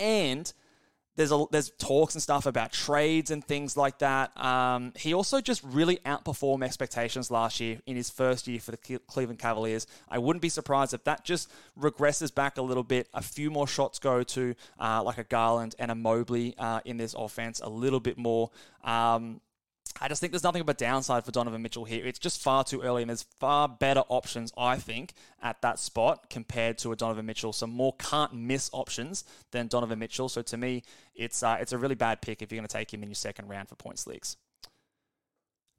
And 0.00 0.50
there's 1.16 1.32
a, 1.32 1.44
there's 1.50 1.70
talks 1.70 2.14
and 2.14 2.22
stuff 2.22 2.46
about 2.46 2.72
trades 2.72 3.30
and 3.30 3.44
things 3.44 3.76
like 3.76 3.98
that. 3.98 4.36
Um, 4.42 4.92
he 4.96 5.14
also 5.14 5.40
just 5.40 5.62
really 5.64 5.96
outperformed 6.06 6.62
expectations 6.62 7.30
last 7.30 7.58
year 7.58 7.80
in 7.86 7.96
his 7.96 8.10
first 8.10 8.46
year 8.46 8.60
for 8.60 8.70
the 8.70 9.00
Cleveland 9.06 9.38
Cavaliers. 9.38 9.86
I 10.08 10.18
wouldn't 10.18 10.42
be 10.42 10.48
surprised 10.48 10.94
if 10.94 11.04
that 11.04 11.24
just 11.24 11.50
regresses 11.78 12.34
back 12.34 12.58
a 12.58 12.62
little 12.62 12.84
bit. 12.84 13.08
A 13.14 13.22
few 13.22 13.50
more 13.50 13.66
shots 13.66 13.98
go 13.98 14.22
to 14.22 14.54
uh, 14.78 15.02
like 15.02 15.18
a 15.18 15.24
Garland 15.24 15.74
and 15.78 15.90
a 15.90 15.94
Mobley 15.94 16.54
uh, 16.58 16.80
in 16.84 16.98
this 16.98 17.14
offense 17.14 17.60
a 17.60 17.68
little 17.68 18.00
bit 18.00 18.18
more. 18.18 18.50
Um, 18.84 19.40
I 20.00 20.08
just 20.08 20.20
think 20.20 20.32
there's 20.32 20.42
nothing 20.42 20.62
but 20.64 20.76
downside 20.76 21.24
for 21.24 21.32
Donovan 21.32 21.62
Mitchell 21.62 21.84
here. 21.84 22.06
It's 22.06 22.18
just 22.18 22.42
far 22.42 22.64
too 22.64 22.82
early, 22.82 23.02
and 23.02 23.08
there's 23.08 23.22
far 23.40 23.68
better 23.68 24.02
options, 24.08 24.52
I 24.56 24.76
think, 24.76 25.14
at 25.42 25.62
that 25.62 25.78
spot 25.78 26.28
compared 26.28 26.78
to 26.78 26.92
a 26.92 26.96
Donovan 26.96 27.24
Mitchell. 27.24 27.52
Some 27.52 27.70
more 27.70 27.94
can't 27.98 28.34
miss 28.34 28.68
options 28.72 29.24
than 29.52 29.68
Donovan 29.68 29.98
Mitchell. 29.98 30.28
So 30.28 30.42
to 30.42 30.56
me, 30.56 30.82
it's 31.14 31.42
uh, 31.42 31.56
it's 31.60 31.72
a 31.72 31.78
really 31.78 31.94
bad 31.94 32.20
pick 32.20 32.42
if 32.42 32.52
you're 32.52 32.58
going 32.58 32.68
to 32.68 32.72
take 32.72 32.92
him 32.92 33.02
in 33.02 33.08
your 33.08 33.14
second 33.14 33.48
round 33.48 33.68
for 33.68 33.76
points 33.76 34.06
leagues. 34.06 34.36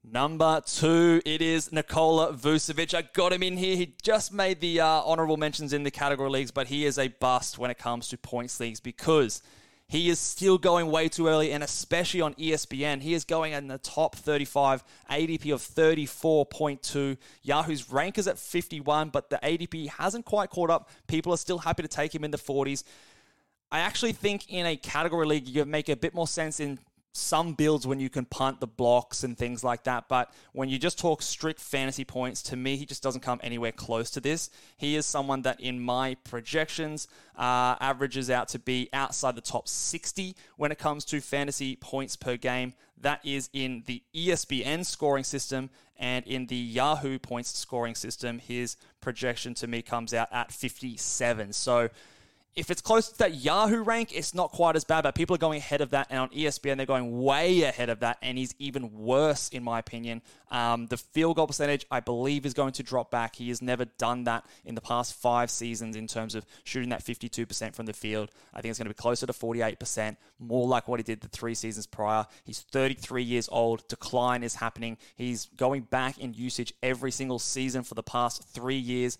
Number 0.10 0.62
two, 0.66 1.22
it 1.26 1.42
is 1.42 1.72
Nikola 1.72 2.32
Vucevic. 2.32 2.94
I 2.94 3.02
got 3.14 3.34
him 3.34 3.44
in 3.44 3.58
here. 3.58 3.76
He 3.76 3.96
just 4.02 4.32
made 4.32 4.62
the 4.62 4.80
uh, 4.80 4.88
honorable 4.88 5.36
mentions 5.36 5.74
in 5.74 5.84
the 5.84 5.92
category 5.92 6.30
leagues, 6.30 6.52
but 6.52 6.68
he 6.68 6.86
is 6.86 6.98
a 6.98 7.10
bust 7.10 7.58
when 7.58 7.70
it 7.72 7.78
comes 7.78 8.08
to 8.10 8.18
points 8.18 8.60
leagues 8.60 8.80
because 8.80 9.42
he 9.90 10.10
is 10.10 10.20
still 10.20 10.58
going 10.58 10.92
way 10.92 11.08
too 11.08 11.28
early, 11.28 11.54
and 11.54 11.64
especially 11.64 12.20
on 12.20 12.34
ESPN, 12.34 13.02
he 13.02 13.14
is 13.14 13.24
going 13.24 13.54
in 13.54 13.68
the 13.68 13.78
top 13.78 14.16
35, 14.18 14.84
ADP 15.10 15.54
of 15.54 15.62
34.2. 15.62 17.18
Yahoo's 17.42 17.90
rank 17.90 18.18
is 18.18 18.28
at 18.28 18.38
51, 18.38 19.10
but 19.10 19.30
the 19.30 19.40
ADP 19.42 19.88
hasn't 19.90 20.26
quite 20.26 20.50
caught 20.50 20.70
up. 20.70 20.90
People 21.08 21.34
are 21.34 21.38
still 21.38 21.60
happy 21.60 21.84
to 21.84 21.88
take 21.88 22.14
him 22.14 22.26
in 22.26 22.32
the 22.32 22.38
40s. 22.38 22.84
I 23.72 23.80
actually 23.80 24.12
think 24.12 24.50
in 24.50 24.66
a 24.66 24.76
category 24.76 25.26
league, 25.26 25.48
you 25.48 25.64
make 25.64 25.88
a 25.88 25.96
bit 25.96 26.14
more 26.14 26.28
sense 26.28 26.60
in 26.60 26.80
some 27.18 27.54
builds 27.54 27.88
when 27.88 28.00
you 28.00 28.10
can 28.10 28.26
punt 28.26 28.60
the 28.60 28.68
blocks 28.68 29.24
and 29.24 29.38
things 29.38 29.64
like 29.64 29.84
that. 29.86 30.08
But 30.08 30.32
when 30.54 30.70
you 30.70 30.78
just 30.78 31.00
talk 31.00 31.22
strict 31.22 31.60
fantasy 31.60 32.06
points, 32.06 32.44
to 32.44 32.56
me, 32.56 32.78
he 32.78 32.86
just 32.86 33.02
doesn't 33.02 33.22
come 33.22 33.40
anywhere 33.42 33.72
close 33.72 34.12
to 34.12 34.22
this. 34.22 34.50
He 34.78 34.96
is 34.96 35.06
someone 35.06 35.42
that, 35.42 35.60
in 35.60 35.80
my 35.80 36.16
projections, 36.24 37.08
uh, 37.36 37.76
averages 37.80 38.30
out 38.30 38.50
to 38.50 38.60
be 38.60 38.90
outside 38.94 39.36
the 39.36 39.42
top 39.42 39.68
60 39.68 40.36
when 40.58 40.72
it 40.72 40.78
comes 40.78 41.04
to 41.06 41.20
fantasy 41.20 41.76
points 41.76 42.16
per 42.16 42.38
game. 42.38 42.74
That 43.02 43.26
is 43.26 43.50
in 43.52 43.84
the 43.88 44.04
ESPN 44.16 44.86
scoring 44.86 45.24
system 45.24 45.70
and 45.98 46.26
in 46.28 46.46
the 46.46 46.56
Yahoo 46.56 47.18
points 47.18 47.58
scoring 47.58 47.96
system. 47.96 48.40
His 48.40 48.76
projection 49.02 49.56
to 49.56 49.68
me 49.68 49.82
comes 49.82 50.14
out 50.14 50.28
at 50.32 50.52
57. 50.52 51.54
So, 51.54 51.90
if 52.58 52.72
it's 52.72 52.82
close 52.82 53.10
to 53.10 53.18
that 53.20 53.36
Yahoo 53.36 53.84
rank, 53.84 54.10
it's 54.16 54.34
not 54.34 54.52
quite 54.52 54.76
as 54.76 54.84
bad, 54.84 55.04
but 55.04 55.14
people 55.14 55.36
are 55.36 55.40
going 55.40 55.60
ahead 55.60 55.80
of 55.80 55.92
that. 55.92 56.08
And 56.10 56.20
on 56.20 56.30
ESPN, 56.30 56.78
they're 56.78 56.88
going 56.88 57.22
way 57.22 57.62
ahead 57.62 57.90
of 57.90 58.00
that. 58.00 58.18
And 58.24 58.36
he's 58.36 58.56
even 58.58 58.92
worse, 58.98 59.48
in 59.50 59.64
my 59.64 59.78
opinion. 59.78 60.24
Um, 60.50 60.88
the 60.88 60.98
field 60.98 61.36
goal 61.36 61.46
percentage, 61.46 61.86
I 61.92 62.00
believe, 62.00 62.48
is 62.48 62.56
going 62.56 62.74
to 62.74 62.84
drop 62.84 63.12
back. 63.12 63.36
He 63.36 63.50
has 63.50 63.62
never 63.62 63.86
done 63.86 64.24
that 64.24 64.44
in 64.66 64.74
the 64.74 64.82
past 64.82 65.14
five 65.14 65.52
seasons 65.52 65.96
in 65.96 66.08
terms 66.08 66.34
of 66.34 66.48
shooting 66.64 66.90
that 66.90 67.06
52% 67.06 67.76
from 67.76 67.86
the 67.86 67.94
field. 67.94 68.32
I 68.56 68.62
think 68.62 68.72
it's 68.72 68.80
going 68.80 68.88
to 68.88 68.94
be 68.94 69.00
closer 69.00 69.28
to 69.28 69.34
48%, 69.34 70.18
more 70.40 70.68
like 70.68 70.88
what 70.88 71.00
he 71.00 71.04
did 71.04 71.22
the 71.22 71.28
three 71.28 71.54
seasons 71.54 71.86
prior. 71.86 72.26
He's 72.44 72.62
33 72.62 73.22
years 73.22 73.48
old. 73.52 73.88
Decline 73.88 74.42
is 74.42 74.56
happening. 74.56 74.98
He's 75.16 75.46
going 75.58 75.84
back 75.84 76.18
in 76.18 76.34
usage 76.34 76.74
every 76.82 77.12
single 77.12 77.38
season 77.38 77.84
for 77.84 77.94
the 77.94 78.02
past 78.02 78.44
three 78.52 78.78
years. 78.78 79.20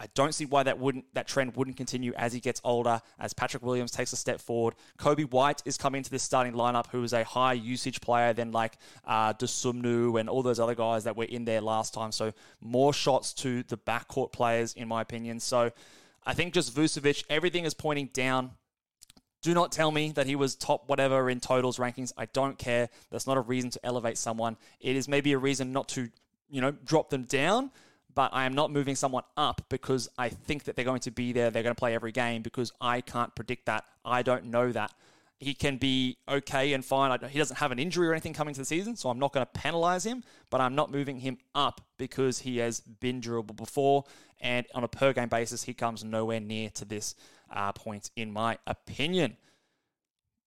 I 0.00 0.06
don't 0.14 0.34
see 0.34 0.44
why 0.44 0.64
that 0.64 0.78
wouldn't 0.78 1.04
that 1.14 1.28
trend 1.28 1.54
wouldn't 1.56 1.76
continue 1.76 2.12
as 2.16 2.32
he 2.32 2.40
gets 2.40 2.60
older, 2.64 3.00
as 3.18 3.32
Patrick 3.32 3.62
Williams 3.62 3.92
takes 3.92 4.12
a 4.12 4.16
step 4.16 4.40
forward. 4.40 4.74
Coby 4.98 5.30
White 5.30 5.62
is 5.64 5.76
coming 5.76 5.98
into 5.98 6.10
this 6.10 6.22
starting 6.22 6.52
lineup, 6.52 6.88
who 6.88 7.02
is 7.04 7.12
a 7.12 7.22
high 7.22 7.52
usage 7.52 8.00
player 8.00 8.32
than 8.32 8.50
like 8.50 8.76
uh, 9.04 9.32
Dosunmu 9.34 10.18
and 10.18 10.28
all 10.28 10.42
those 10.42 10.58
other 10.58 10.74
guys 10.74 11.04
that 11.04 11.16
were 11.16 11.24
in 11.24 11.44
there 11.44 11.60
last 11.60 11.94
time. 11.94 12.10
So 12.10 12.32
more 12.60 12.92
shots 12.92 13.32
to 13.34 13.62
the 13.64 13.78
backcourt 13.78 14.32
players, 14.32 14.74
in 14.74 14.88
my 14.88 15.00
opinion. 15.00 15.38
So 15.38 15.70
I 16.26 16.34
think 16.34 16.54
just 16.54 16.74
Vucevic, 16.74 17.24
everything 17.30 17.64
is 17.64 17.74
pointing 17.74 18.08
down. 18.12 18.50
Do 19.42 19.54
not 19.54 19.72
tell 19.72 19.92
me 19.92 20.10
that 20.12 20.26
he 20.26 20.36
was 20.36 20.56
top 20.56 20.88
whatever 20.88 21.28
in 21.28 21.38
totals 21.38 21.78
rankings. 21.78 22.12
I 22.16 22.26
don't 22.26 22.58
care. 22.58 22.88
That's 23.10 23.26
not 23.26 23.36
a 23.36 23.42
reason 23.42 23.70
to 23.70 23.86
elevate 23.86 24.16
someone. 24.18 24.56
It 24.80 24.96
is 24.96 25.06
maybe 25.06 25.32
a 25.32 25.38
reason 25.38 25.70
not 25.70 25.88
to, 25.90 26.08
you 26.48 26.62
know, 26.62 26.70
drop 26.70 27.10
them 27.10 27.24
down, 27.24 27.70
but 28.14 28.30
I 28.32 28.44
am 28.44 28.54
not 28.54 28.70
moving 28.70 28.94
someone 28.94 29.24
up 29.36 29.62
because 29.68 30.08
I 30.18 30.28
think 30.28 30.64
that 30.64 30.76
they're 30.76 30.84
going 30.84 31.00
to 31.00 31.10
be 31.10 31.32
there. 31.32 31.50
They're 31.50 31.62
going 31.62 31.74
to 31.74 31.78
play 31.78 31.94
every 31.94 32.12
game 32.12 32.42
because 32.42 32.72
I 32.80 33.00
can't 33.00 33.34
predict 33.34 33.66
that. 33.66 33.84
I 34.04 34.22
don't 34.22 34.46
know 34.46 34.72
that. 34.72 34.92
He 35.40 35.52
can 35.52 35.76
be 35.76 36.16
okay 36.28 36.72
and 36.72 36.84
fine. 36.84 37.18
He 37.28 37.38
doesn't 37.38 37.56
have 37.56 37.72
an 37.72 37.78
injury 37.78 38.08
or 38.08 38.12
anything 38.12 38.32
coming 38.32 38.54
to 38.54 38.60
the 38.60 38.64
season, 38.64 38.96
so 38.96 39.10
I'm 39.10 39.18
not 39.18 39.32
going 39.32 39.44
to 39.44 39.52
penalize 39.52 40.06
him, 40.06 40.22
but 40.48 40.60
I'm 40.60 40.74
not 40.74 40.90
moving 40.90 41.18
him 41.18 41.38
up 41.54 41.80
because 41.98 42.38
he 42.38 42.58
has 42.58 42.80
been 42.80 43.20
durable 43.20 43.54
before. 43.54 44.04
And 44.40 44.64
on 44.74 44.84
a 44.84 44.88
per 44.88 45.12
game 45.12 45.28
basis, 45.28 45.64
he 45.64 45.74
comes 45.74 46.04
nowhere 46.04 46.40
near 46.40 46.70
to 46.70 46.84
this 46.84 47.14
uh, 47.50 47.72
point, 47.72 48.10
in 48.16 48.32
my 48.32 48.58
opinion. 48.66 49.36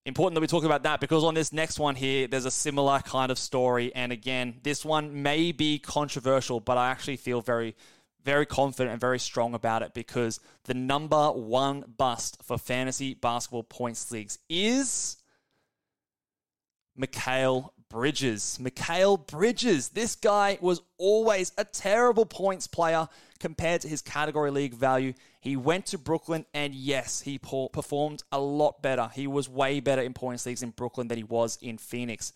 Important 0.07 0.35
that 0.35 0.39
we 0.39 0.47
talk 0.47 0.63
about 0.63 0.83
that 0.83 1.01
because 1.01 1.25
on 1.25 1.33
this 1.33 1.51
next 1.51 1.79
one 1.79 1.93
here, 1.93 2.29
there's 2.29 2.45
a 2.45 2.51
similar 2.51 2.99
kind 2.99 3.29
of 3.29 3.37
story. 3.37 3.93
And 3.93 4.13
again, 4.13 4.55
this 4.63 4.85
one 4.85 5.21
may 5.21 5.51
be 5.51 5.79
controversial, 5.79 6.61
but 6.61 6.77
I 6.77 6.91
actually 6.91 7.17
feel 7.17 7.41
very, 7.41 7.75
very 8.23 8.45
confident 8.45 8.93
and 8.93 9.01
very 9.01 9.19
strong 9.19 9.53
about 9.53 9.81
it 9.81 9.93
because 9.93 10.39
the 10.63 10.73
number 10.73 11.27
one 11.31 11.83
bust 11.97 12.41
for 12.41 12.57
fantasy 12.57 13.15
basketball 13.15 13.63
points 13.63 14.09
leagues 14.09 14.39
is 14.47 15.17
Mikal 16.97 17.71
Bridges. 17.89 18.59
Mikal 18.61 19.27
Bridges. 19.27 19.89
This 19.89 20.15
guy 20.15 20.57
was 20.61 20.79
always 20.97 21.51
a 21.57 21.65
terrible 21.65 22.25
points 22.25 22.65
player 22.65 23.09
compared 23.41 23.81
to 23.81 23.89
his 23.89 24.01
category 24.01 24.51
league 24.51 24.73
value. 24.73 25.11
He 25.39 25.55
went 25.55 25.85
to 25.87 25.97
Brooklyn, 25.97 26.45
and 26.53 26.73
yes, 26.73 27.21
he 27.21 27.37
performed 27.37 28.23
a 28.31 28.39
lot 28.39 28.81
better. 28.81 29.09
He 29.13 29.27
was 29.27 29.47
way 29.47 29.79
better 29.79 30.01
in 30.01 30.13
points 30.13 30.45
leagues 30.45 30.63
in 30.63 30.71
Brooklyn 30.71 31.07
than 31.07 31.17
he 31.17 31.23
was 31.23 31.57
in 31.61 31.77
Phoenix. 31.77 32.33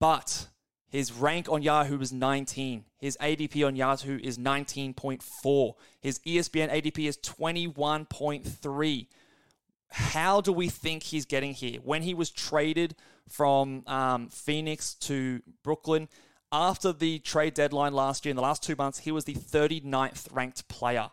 But 0.00 0.48
his 0.88 1.12
rank 1.12 1.48
on 1.48 1.62
Yahoo 1.62 1.98
was 1.98 2.12
19. 2.12 2.84
His 2.98 3.16
ADP 3.20 3.66
on 3.66 3.76
Yahoo 3.76 4.18
is 4.22 4.38
19.4. 4.38 5.74
His 6.00 6.18
ESPN 6.20 6.70
ADP 6.70 7.08
is 7.08 7.18
21.3. 7.18 9.06
How 9.88 10.40
do 10.40 10.52
we 10.52 10.68
think 10.68 11.04
he's 11.04 11.26
getting 11.26 11.54
here? 11.54 11.78
When 11.82 12.02
he 12.02 12.14
was 12.14 12.30
traded 12.30 12.96
from 13.28 13.82
um, 13.86 14.28
Phoenix 14.28 14.94
to 14.94 15.42
Brooklyn, 15.62 16.08
after 16.52 16.92
the 16.92 17.18
trade 17.18 17.54
deadline 17.54 17.92
last 17.92 18.24
year, 18.24 18.30
in 18.30 18.36
the 18.36 18.42
last 18.42 18.62
two 18.62 18.76
months, 18.76 19.00
he 19.00 19.10
was 19.10 19.24
the 19.24 19.34
39th 19.34 20.28
ranked 20.32 20.68
player. 20.68 21.10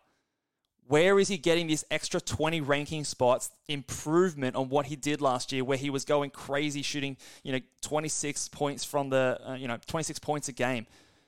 Where 0.87 1.19
is 1.19 1.27
he 1.27 1.37
getting 1.37 1.67
this 1.67 1.85
extra 1.89 2.19
20 2.19 2.61
ranking 2.61 3.03
spots 3.03 3.51
improvement 3.67 4.55
on 4.55 4.69
what 4.69 4.87
he 4.87 4.95
did 4.95 5.21
last 5.21 5.51
year, 5.51 5.63
where 5.63 5.77
he 5.77 5.89
was 5.89 6.03
going 6.03 6.29
crazy, 6.29 6.81
shooting, 6.81 7.17
you 7.43 7.53
know, 7.53 7.59
26 7.81 8.49
points 8.49 8.83
from 8.83 9.09
the, 9.09 9.39
uh, 9.47 9.53
you 9.53 9.67
know, 9.67 9.77
26 9.87 10.19
points 10.19 10.49
a 10.49 10.51
game? 10.51 10.85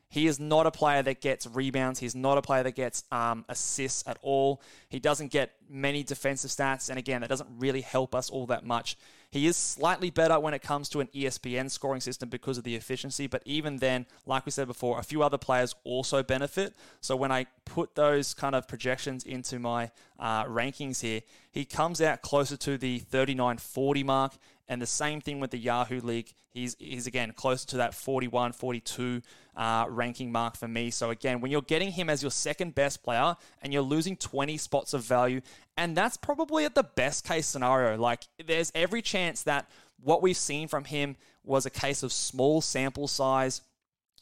He 0.10 0.28
is 0.28 0.40
not 0.40 0.66
a 0.66 0.72
player 0.72 1.02
that 1.02 1.20
gets 1.20 1.48
rebounds. 1.48 2.00
He's 2.00 2.16
not 2.16 2.38
a 2.38 2.42
player 2.42 2.64
that 2.64 2.76
gets 2.76 3.04
um, 3.12 3.44
assists 3.50 4.04
at 4.08 4.18
all. 4.22 4.62
He 4.90 5.00
doesn't 5.00 5.32
get 5.32 5.54
many 5.70 6.04
defensive 6.04 6.52
stats. 6.52 6.90
And 6.90 7.00
again, 7.00 7.22
that 7.22 7.30
doesn't 7.30 7.50
really 7.58 7.82
help 7.82 8.14
us 8.16 8.30
all 8.30 8.46
that 8.48 8.66
much. 8.66 8.98
He 9.36 9.48
is 9.48 9.58
slightly 9.58 10.12
better 10.12 10.40
when 10.40 10.54
it 10.54 10.62
comes 10.62 10.88
to 10.88 11.02
an 11.02 11.10
ESPN 11.14 11.70
scoring 11.70 12.00
system 12.00 12.30
because 12.30 12.58
of 12.58 12.64
the 12.64 12.74
efficiency. 12.76 13.28
But 13.28 13.42
even 13.44 13.76
then, 13.76 14.06
like 14.26 14.46
we 14.46 14.52
said 14.54 14.66
before, 14.66 14.98
a 14.98 15.04
few 15.04 15.24
other 15.24 15.38
players 15.38 15.76
also 15.84 16.24
benefit. 16.24 16.74
So 17.02 17.18
when 17.18 17.34
I 17.34 17.48
put 17.66 17.96
those 17.96 18.34
kind 18.34 18.56
of 18.56 18.66
projections 18.66 19.26
into 19.26 19.60
my 19.60 19.92
uh, 20.18 20.46
rankings 20.46 21.02
here, 21.02 21.20
he 21.52 21.66
comes 21.66 22.02
out 22.02 22.22
closer 22.22 22.56
to 22.56 22.78
the 22.78 23.00
39 23.00 23.58
40 23.58 24.04
mark. 24.04 24.32
And 24.68 24.82
the 24.82 24.88
same 24.88 25.22
thing 25.22 25.40
with 25.40 25.52
the 25.52 25.58
Yahoo 25.58 26.02
League. 26.02 26.34
He's, 26.50 26.76
he's 26.80 27.06
again 27.06 27.34
closer 27.34 27.68
to 27.68 27.78
that 27.78 27.94
41, 27.94 28.54
42 28.54 29.22
uh, 29.56 29.86
ranking 29.90 30.32
mark 30.32 30.58
for 30.58 30.68
me. 30.68 30.90
So 30.90 31.12
again, 31.12 31.40
when 31.40 31.52
you're 31.52 31.62
getting 31.62 31.92
him 31.92 32.10
as 32.10 32.24
your 32.24 32.32
second 32.32 32.74
best 32.74 33.04
player 33.04 33.36
and 33.62 33.72
you're 33.72 33.84
losing 33.84 34.18
20 34.18 34.58
spots 34.58 34.94
of 34.94 35.04
value, 35.04 35.42
and 35.78 35.96
that's 35.96 36.18
probably 36.18 36.66
at 36.66 36.74
the 36.74 36.84
best 36.84 37.26
case 37.26 37.46
scenario. 37.46 37.98
Like 37.98 38.24
there's 38.44 38.72
every 38.74 39.02
chance 39.02 39.44
that 39.44 39.70
what 40.02 40.22
we've 40.22 40.38
seen 40.38 40.68
from 40.68 40.86
him 40.86 41.16
was 41.44 41.66
a 41.66 41.70
case 41.70 42.04
of 42.04 42.12
small 42.12 42.62
sample 42.62 43.08
size. 43.08 43.62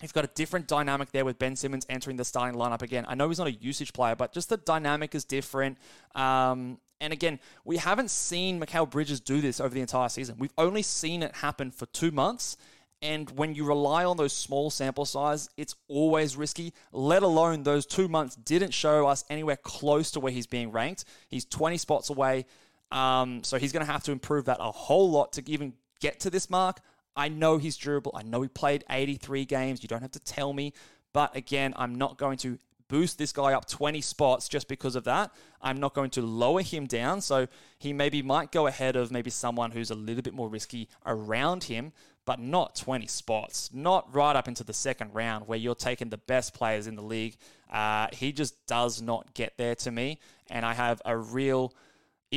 You've 0.01 0.13
got 0.13 0.25
a 0.25 0.29
different 0.35 0.67
dynamic 0.67 1.11
there 1.11 1.23
with 1.23 1.39
Ben 1.39 1.55
Simmons 1.55 1.85
entering 1.87 2.17
the 2.17 2.25
starting 2.25 2.59
lineup 2.59 2.81
again. 2.81 3.05
I 3.07 3.15
know 3.15 3.29
he's 3.29 3.37
not 3.37 3.47
a 3.47 3.53
usage 3.53 3.93
player, 3.93 4.15
but 4.15 4.33
just 4.33 4.49
the 4.49 4.57
dynamic 4.57 5.15
is 5.15 5.23
different. 5.23 5.77
Um, 6.13 6.79
and 7.03 7.11
again, 7.11 7.39
we 7.65 7.75
haven't 7.75 8.09
seen 8.09 8.61
Mikal 8.61 8.89
Bridges 8.89 9.19
do 9.19 9.41
this 9.41 9.59
over 9.59 9.73
the 9.73 9.81
entire 9.81 10.07
season. 10.07 10.37
We've 10.39 10.53
only 10.57 10.81
seen 10.81 11.21
it 11.21 11.35
happen 11.35 11.69
for 11.69 11.85
two 11.87 12.11
months. 12.11 12.55
And 13.01 13.29
when 13.31 13.53
you 13.53 13.65
rely 13.65 14.05
on 14.05 14.15
those 14.15 14.31
small 14.31 14.69
sample 14.69 15.03
size, 15.03 15.49
it's 15.57 15.75
always 15.89 16.37
risky, 16.37 16.73
let 16.93 17.21
alone 17.21 17.63
those 17.63 17.85
two 17.85 18.07
months 18.07 18.37
didn't 18.37 18.71
show 18.71 19.05
us 19.05 19.25
anywhere 19.29 19.57
close 19.57 20.11
to 20.11 20.21
where 20.21 20.31
he's 20.31 20.47
being 20.47 20.71
ranked. 20.71 21.03
He's 21.27 21.43
20 21.43 21.77
spots 21.77 22.09
away. 22.09 22.45
Um, 22.89 23.43
so 23.43 23.57
he's 23.57 23.73
going 23.73 23.85
to 23.85 23.91
have 23.91 24.03
to 24.03 24.13
improve 24.13 24.45
that 24.45 24.57
a 24.61 24.71
whole 24.71 25.11
lot 25.11 25.33
to 25.33 25.43
even 25.51 25.73
get 25.99 26.21
to 26.21 26.29
this 26.29 26.49
mark. 26.49 26.79
I 27.17 27.27
know 27.27 27.57
he's 27.57 27.75
durable. 27.75 28.13
I 28.15 28.23
know 28.23 28.41
he 28.41 28.47
played 28.47 28.85
83 28.89 29.43
games. 29.43 29.83
You 29.83 29.89
don't 29.89 30.01
have 30.01 30.11
to 30.11 30.21
tell 30.21 30.53
me. 30.53 30.71
But 31.11 31.35
again, 31.35 31.73
I'm 31.75 31.95
not 31.95 32.17
going 32.17 32.37
to 32.39 32.57
boost 32.93 33.17
this 33.17 33.31
guy 33.31 33.53
up 33.53 33.67
20 33.67 34.01
spots 34.01 34.47
just 34.47 34.67
because 34.67 34.95
of 34.95 35.03
that. 35.05 35.31
I'm 35.63 35.79
not 35.79 35.95
going 35.95 36.11
to 36.11 36.21
lower 36.21 36.61
him 36.61 36.85
down. 36.85 37.21
So 37.21 37.47
he 37.79 37.91
maybe 37.91 38.21
might 38.21 38.51
go 38.51 38.67
ahead 38.67 38.95
of 38.95 39.09
maybe 39.09 39.31
someone 39.31 39.71
who's 39.71 39.89
a 39.89 39.95
little 39.95 40.21
bit 40.21 40.35
more 40.35 40.47
risky 40.47 40.87
around 41.03 41.63
him, 41.63 41.91
but 42.23 42.39
not 42.39 42.75
20 42.75 43.07
spots. 43.07 43.71
Not 43.73 44.13
right 44.13 44.35
up 44.35 44.47
into 44.47 44.63
the 44.63 44.73
second 44.73 45.09
round 45.11 45.47
where 45.47 45.57
you're 45.57 45.73
taking 45.73 46.09
the 46.09 46.19
best 46.19 46.53
players 46.53 46.85
in 46.85 46.95
the 46.95 47.01
league. 47.01 47.35
Uh, 47.71 48.09
he 48.13 48.31
just 48.31 48.63
does 48.67 49.01
not 49.01 49.33
get 49.33 49.57
there 49.57 49.73
to 49.73 49.89
me. 49.89 50.19
And 50.51 50.63
I 50.63 50.75
have 50.75 51.01
a 51.03 51.17
real 51.17 51.73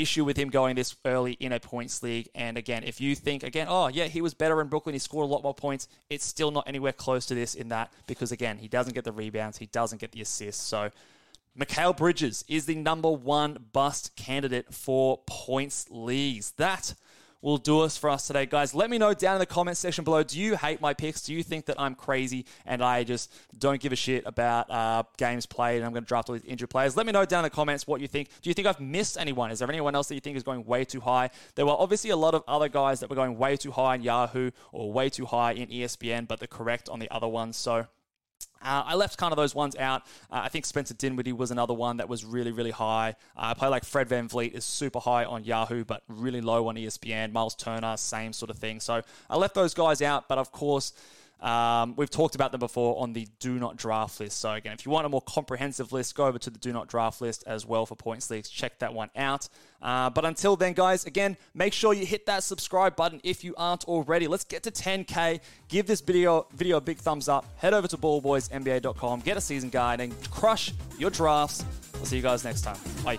issue 0.00 0.24
with 0.24 0.37
him 0.37 0.50
going 0.50 0.76
this 0.76 0.94
early 1.04 1.32
in 1.32 1.52
a 1.52 1.61
points 1.61 2.02
league. 2.02 2.28
And 2.35 2.56
again, 2.56 2.85
if 2.85 3.00
you 3.00 3.14
think, 3.14 3.42
again, 3.42 3.66
oh, 3.68 3.88
yeah, 3.88 4.04
he 4.04 4.20
was 4.20 4.35
better 4.35 4.61
in 4.61 4.68
Brooklyn, 4.68 4.94
he 4.94 4.98
scored 4.98 5.24
a 5.24 5.32
lot 5.32 5.42
more 5.42 5.54
points, 5.54 5.88
it's 6.11 6.24
still 6.24 6.50
not 6.50 6.68
anywhere 6.68 6.92
close 6.92 7.26
to 7.26 7.35
this 7.35 7.54
in 7.54 7.68
that 7.70 7.92
because, 8.06 8.32
again, 8.32 8.59
he 8.59 8.68
doesn't 8.68 8.94
get 8.94 9.04
the 9.04 9.12
rebounds, 9.12 9.59
he 9.59 9.66
doesn't 9.66 10.00
get 10.00 10.12
the 10.12 10.20
assists. 10.20 10.62
So, 10.62 10.90
Mikal 11.59 11.96
Bridges 11.96 12.44
is 12.48 12.66
the 12.66 12.74
number 12.74 13.11
one 13.11 13.66
bust 13.72 14.14
candidate 14.14 14.74
for 14.74 15.20
points 15.26 15.87
leagues. 15.90 16.50
That 16.52 16.94
will 17.46 17.59
do 17.59 17.78
us 17.78 17.96
for 17.96 18.11
us 18.11 18.26
today, 18.26 18.44
guys. 18.44 18.74
Let 18.74 18.90
me 18.90 18.98
know 18.98 19.14
down 19.14 19.37
in 19.37 19.38
the 19.38 19.46
comment 19.46 19.76
section 19.76 20.02
below. 20.02 20.24
Do 20.24 20.40
you 20.40 20.56
hate 20.56 20.80
my 20.80 20.92
picks? 20.92 21.22
Do 21.22 21.32
you 21.32 21.44
think 21.44 21.66
that 21.66 21.80
I'm 21.80 21.94
crazy 21.94 22.44
and 22.66 22.82
I 22.82 23.04
just 23.04 23.32
don't 23.56 23.80
give 23.80 23.92
a 23.92 23.96
shit 23.96 24.24
about 24.26 24.68
uh, 24.68 25.04
games 25.16 25.46
played 25.46 25.76
and 25.76 25.87
I'm 25.87 25.92
going 25.92 26.02
to 26.02 26.09
draft 26.09 26.28
all 26.28 26.32
these 26.32 26.44
injured 26.44 26.70
players? 26.70 26.96
Let 26.96 27.06
me 27.06 27.12
know 27.12 27.24
down 27.24 27.44
in 27.44 27.48
the 27.48 27.54
comments 27.54 27.87
what 27.87 28.00
you 28.00 28.09
think. 28.09 28.30
Do 28.42 28.50
you 28.50 28.54
think 28.54 28.66
I've 28.66 28.80
missed 28.80 29.16
anyone? 29.16 29.52
Is 29.52 29.61
there 29.61 29.68
anyone 29.70 29.94
else 29.94 30.09
that 30.09 30.16
you 30.16 30.20
think 30.20 30.37
is 30.37 30.42
going 30.42 30.64
way 30.64 30.85
too 30.85 30.98
high? 30.98 31.30
There 31.54 31.64
were 31.64 31.76
obviously 31.78 32.11
a 32.11 32.16
lot 32.16 32.35
of 32.35 32.42
other 32.48 32.68
guys 32.68 32.98
that 32.98 33.11
were 33.11 33.16
going 33.16 33.38
way 33.38 33.56
too 33.56 33.70
high 33.70 33.94
in 33.94 34.02
Yahoo 34.02 34.50
or 34.72 34.92
way 34.92 35.09
too 35.09 35.26
high 35.26 35.52
in 35.52 35.68
ESPN, 35.68 36.26
but 36.26 36.40
the 36.40 36.48
correct 36.48 36.88
on 36.88 36.98
the 36.98 37.09
other 37.12 37.28
ones. 37.28 37.56
So 37.56 37.87
uh, 38.66 38.83
I 38.85 38.94
left 38.94 39.16
kind 39.16 39.33
of 39.33 39.37
those 39.37 39.55
ones 39.55 39.77
out. 39.77 40.03
Uh, 40.31 40.40
I 40.42 40.49
think 40.49 40.66
Spencer 40.66 40.94
Dinwiddie 40.94 41.33
was 41.33 41.51
another 41.51 41.75
one 41.75 41.99
that 41.99 42.09
was 42.09 42.25
really, 42.25 42.51
really 42.51 42.72
high. 42.72 43.11
Uh, 43.37 43.53
I 43.53 43.55
play 43.55 43.68
like 43.68 43.85
Fred 43.85 44.09
Van 44.09 44.29
VanVleet 44.29 44.55
is 44.55 44.64
super 44.64 44.99
high 44.99 45.25
on 45.25 45.44
Yahoo, 45.44 45.85
but 45.85 46.03
really 46.09 46.40
low 46.40 46.66
on 46.68 46.75
ESPN. 46.75 47.33
Miles 47.33 47.55
Turner, 47.55 47.96
same 47.96 48.33
sort 48.33 48.51
of 48.51 48.59
thing. 48.59 48.81
So 48.81 49.03
I 49.31 49.37
left 49.37 49.55
those 49.55 49.72
guys 49.72 50.03
out, 50.03 50.29
but 50.29 50.38
of 50.38 50.51
course, 50.51 50.92
um, 51.40 51.94
we've 51.96 52.11
talked 52.11 52.35
about 52.35 52.51
them 52.51 52.61
before 52.61 53.01
on 53.03 53.12
the 53.12 53.29
do 53.40 53.59
not 53.59 53.77
draft 53.77 54.20
list. 54.20 54.40
So, 54.40 54.53
again, 54.53 54.72
if 54.72 54.87
you 54.87 54.92
want 54.92 55.07
a 55.07 55.09
more 55.09 55.20
comprehensive 55.20 55.92
list, 55.92 56.14
go 56.14 56.27
over 56.27 56.38
to 56.38 56.51
the 56.51 56.59
do 56.59 56.72
not 56.72 56.88
draft 56.88 57.20
list 57.20 57.44
as 57.46 57.66
well 57.66 57.85
for 57.85 57.94
points 57.94 58.31
leagues. 58.31 58.49
Check 58.49 58.79
that 58.79 58.94
one 58.94 59.11
out. 59.14 59.49
Uh, 59.83 60.09
but 60.11 60.25
until 60.25 60.57
then, 60.57 60.72
guys, 60.72 61.05
again, 61.05 61.37
make 61.55 61.72
sure 61.72 61.92
you 61.92 62.07
hit 62.07 62.27
that 62.27 62.42
subscribe 62.42 62.96
button 62.96 63.20
if 63.22 63.44
you 63.44 63.55
aren't 63.57 63.85
already. 63.85 64.27
Let's 64.27 64.44
get 64.44 64.62
to 64.62 64.70
10K. 64.70 65.40
Give 65.68 65.87
this 65.87 66.01
video, 66.01 66.46
video 66.55 66.79
a 66.79 66.81
big 66.81 66.99
thumbs 66.99 67.29
up. 67.29 67.44
Head 67.59 67.75
over 67.75 67.87
to 67.88 67.99
ballboysnba.com, 67.99 69.20
get 69.20 69.37
a 69.37 69.40
season 69.40 69.68
guide, 69.68 70.01
and 70.01 70.14
crush 70.31 70.72
your 70.99 71.11
drafts. 71.11 71.64
I'll 71.94 72.07
see 72.07 72.16
you 72.16 72.22
guys 72.22 72.44
next 72.44 72.62
time. 72.62 72.79
Bye. 73.05 73.18